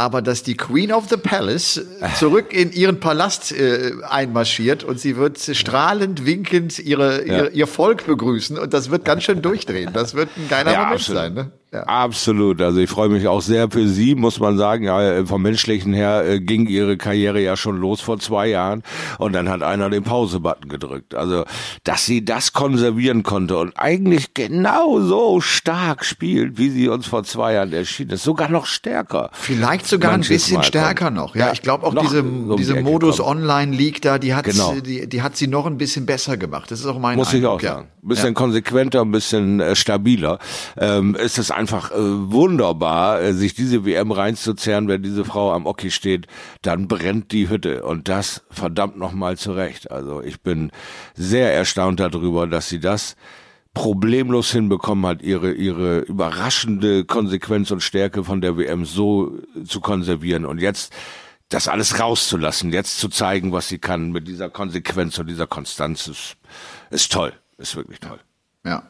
[0.00, 1.84] aber dass die Queen of the Palace
[2.18, 7.44] zurück in ihren Palast äh, einmarschiert und sie wird strahlend, winkend ihre, ja.
[7.44, 9.90] ihr, ihr Volk begrüßen und das wird ganz schön durchdrehen.
[9.92, 11.20] Das wird ein geiler ja, Moment absolut.
[11.20, 11.34] sein.
[11.34, 11.52] Ne?
[11.72, 11.84] Ja.
[11.84, 12.60] Absolut.
[12.60, 14.84] Also ich freue mich auch sehr für sie, muss man sagen.
[14.84, 18.82] Ja, vom menschlichen her äh, ging ihre Karriere ja schon los vor zwei Jahren
[19.18, 21.14] und dann hat einer den Pause-Button gedrückt.
[21.14, 21.44] Also,
[21.84, 27.22] dass sie das konservieren konnte und eigentlich genau so stark spielt, wie sie uns vor
[27.22, 29.30] zwei Jahren erschienen ist, sogar noch stärker.
[29.32, 31.16] Vielleicht sogar ein bisschen Mal stärker kommt.
[31.16, 31.36] noch.
[31.36, 34.74] Ja, ja, ich glaube auch diese, so diese Modus Online League da, die hat, genau.
[34.74, 36.72] die, die hat sie noch ein bisschen besser gemacht.
[36.72, 37.88] Das ist auch mein Muss Eindruck, ich auch sagen.
[38.02, 40.38] Ein bisschen konsequenter, ein bisschen äh, stabiler.
[40.76, 45.66] Ähm, ist es einfach äh, wunderbar, äh, sich diese WM reinzuzerren, wenn diese Frau am
[45.66, 46.26] Oki steht,
[46.62, 49.90] dann brennt die Hütte und das verdammt nochmal zurecht.
[49.90, 50.70] Also ich bin
[51.14, 53.14] sehr erstaunt darüber, dass sie das
[53.74, 60.46] problemlos hinbekommen hat, ihre, ihre überraschende Konsequenz und Stärke von der WM so zu konservieren
[60.46, 60.92] und jetzt
[61.50, 66.08] das alles rauszulassen, jetzt zu zeigen, was sie kann mit dieser Konsequenz und dieser Konstanz
[66.08, 66.36] ist,
[66.90, 68.18] ist toll, ist wirklich toll.
[68.64, 68.82] Ja.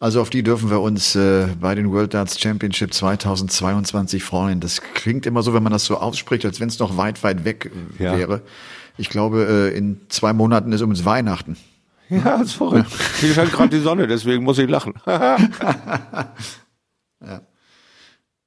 [0.00, 4.58] Also auf die dürfen wir uns äh, bei den World Darts Championship 2022 freuen.
[4.58, 7.44] Das klingt immer so, wenn man das so ausspricht, als wenn es noch weit, weit
[7.44, 8.16] weg äh, ja.
[8.16, 8.40] wäre.
[8.96, 11.58] Ich glaube, äh, in zwei Monaten ist übrigens Weihnachten.
[12.08, 12.90] Ja, das ist verrückt.
[13.20, 14.94] Hier scheint gerade die Sonne, deswegen muss ich lachen.
[15.06, 15.36] ja.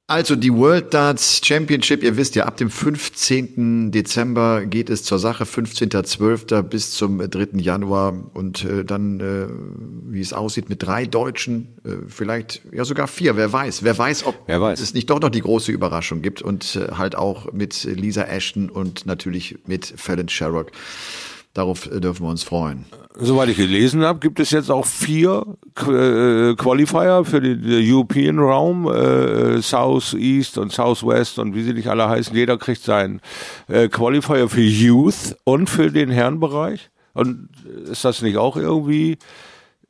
[0.06, 3.90] Also die World Darts Championship, ihr wisst ja, ab dem 15.
[3.90, 6.60] Dezember geht es zur Sache, 15.12.
[6.60, 7.58] bis zum 3.
[7.60, 9.46] Januar und äh, dann, äh,
[10.12, 13.82] wie es aussieht, mit drei Deutschen, äh, vielleicht ja sogar vier, wer weiß.
[13.82, 14.78] Wer weiß, ob wer weiß.
[14.80, 18.68] es nicht doch noch die große Überraschung gibt und äh, halt auch mit Lisa Ashton
[18.68, 20.70] und natürlich mit Fallon Sherrock.
[21.54, 22.84] Darauf äh, dürfen wir uns freuen.
[23.16, 25.46] Soweit ich gelesen habe, gibt es jetzt auch vier
[25.82, 31.86] äh, Qualifier für den, European Raum, äh, South East und Southwest und wie sie nicht
[31.86, 32.36] alle heißen.
[32.36, 33.20] Jeder kriegt seinen
[33.68, 36.90] Qualifier für Youth und für den Herrenbereich.
[37.12, 37.50] Und
[37.88, 39.18] ist das nicht auch irgendwie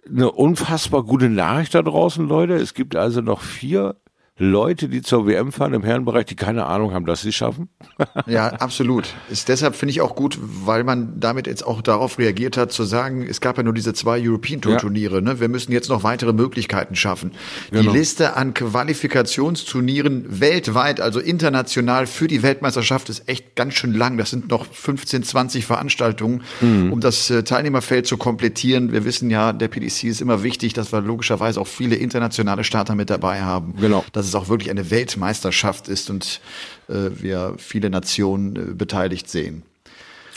[0.07, 2.57] eine unfassbar gute Nachricht da draußen, Leute?
[2.57, 3.97] Es gibt also noch vier
[4.37, 7.69] Leute, die zur WM fahren im Herrenbereich, die keine Ahnung haben, dass sie es schaffen.
[8.27, 9.15] ja, absolut.
[9.31, 12.83] Ist deshalb finde ich auch gut, weil man damit jetzt auch darauf reagiert hat, zu
[12.83, 15.21] sagen, es gab ja nur diese zwei European Tour Turniere, ja.
[15.21, 15.39] ne?
[15.39, 17.31] Wir müssen jetzt noch weitere Möglichkeiten schaffen.
[17.71, 17.93] Genau.
[17.93, 24.19] Die Liste an Qualifikationsturnieren weltweit, also international für die Weltmeisterschaft ist echt ganz schön lang.
[24.19, 26.93] Das sind noch 15, 20 Veranstaltungen, mhm.
[26.93, 28.91] um das äh, Teilnehmerfeld zu komplettieren.
[28.91, 32.97] Wir wissen ja, der PDC ist immer wichtig, dass wir logischerweise auch viele internationale Starter
[32.97, 33.75] mit dabei haben.
[33.81, 34.05] Genau.
[34.11, 36.41] Das dass es auch wirklich eine Weltmeisterschaft ist und
[36.89, 39.63] äh, wir viele Nationen äh, beteiligt sehen.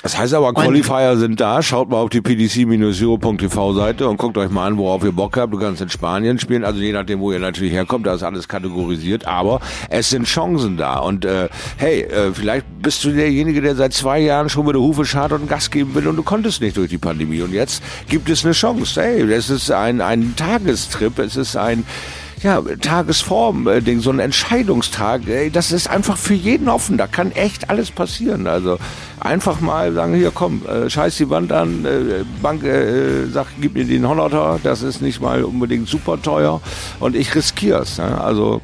[0.03, 1.63] Das heißt aber, Qualifier sind da.
[1.63, 5.51] Schaut mal auf die pdc-euro.tv Seite und guckt euch mal an, worauf ihr Bock habt.
[5.51, 8.47] Du kannst in Spanien spielen, also je nachdem, wo ihr natürlich herkommt, da ist alles
[8.47, 9.25] kategorisiert.
[9.25, 9.59] Aber
[9.89, 10.99] es sind Chancen da.
[10.99, 14.81] Und äh, hey, äh, vielleicht bist du derjenige, der seit zwei Jahren schon mit der
[14.81, 17.41] Hufe schart und Gas geben will und du konntest nicht durch die Pandemie.
[17.41, 19.01] Und jetzt gibt es eine Chance.
[19.01, 21.85] Hey, es ist ein, ein Tagestrip, es ist ein
[22.43, 26.97] ja, Tagesform-Ding, so ein Entscheidungstag, ey, das ist einfach für jeden offen.
[26.97, 28.45] Da kann echt alles passieren.
[28.45, 28.77] Also
[29.19, 33.73] einfach mal sagen, hier komm, äh, scheiß die Wand an, äh, Bank äh, sagt, gib
[33.73, 36.61] mir den Honorar, das ist nicht mal unbedingt super teuer
[36.99, 37.97] und ich riskier's.
[37.97, 38.19] Ja?
[38.19, 38.61] Also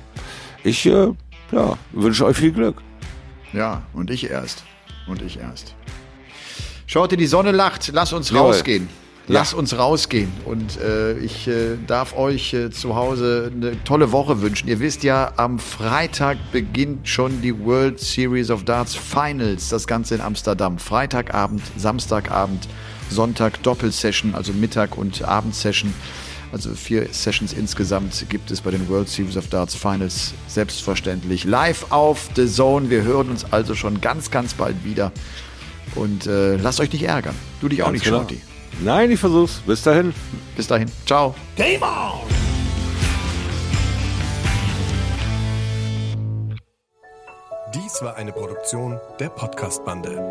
[0.64, 1.08] ich äh,
[1.52, 2.82] ja, wünsche euch viel Glück.
[3.54, 4.64] Ja, und ich erst.
[5.08, 5.76] Und ich erst.
[6.86, 8.52] Schaut ihr, die Sonne lacht, lass uns Jawohl.
[8.52, 8.88] rausgehen.
[9.28, 9.58] Lass ja.
[9.58, 10.32] uns rausgehen.
[10.46, 14.68] Und äh, ich äh, darf euch äh, zu Hause eine tolle Woche wünschen.
[14.68, 19.70] Ihr wisst ja, am Freitag beginnt schon die World Series of Darts Finals.
[19.70, 20.78] Das Ganze in Amsterdam.
[20.78, 22.68] Freitagabend, Samstagabend,
[23.10, 25.94] Sonntag Doppelsession, also Mittag- und Abendsession.
[26.52, 31.88] Also vier Sessions insgesamt gibt es bei den World Series of Darts Finals selbstverständlich live
[31.92, 32.90] auf The Zone.
[32.90, 35.12] Wir hören uns also schon ganz, ganz bald wieder.
[35.96, 37.36] Und äh, lasst euch nicht ärgern.
[37.62, 38.20] Du dich auch ganz nicht, genau.
[38.20, 38.42] Shorty.
[38.82, 39.62] Nein, ich versuch's.
[39.66, 40.14] Bis dahin.
[40.56, 40.92] Bis dahin.
[41.06, 41.36] Ciao.
[41.56, 42.20] Game on!
[47.74, 50.22] Dies war eine Produktion der Podcast-Bande.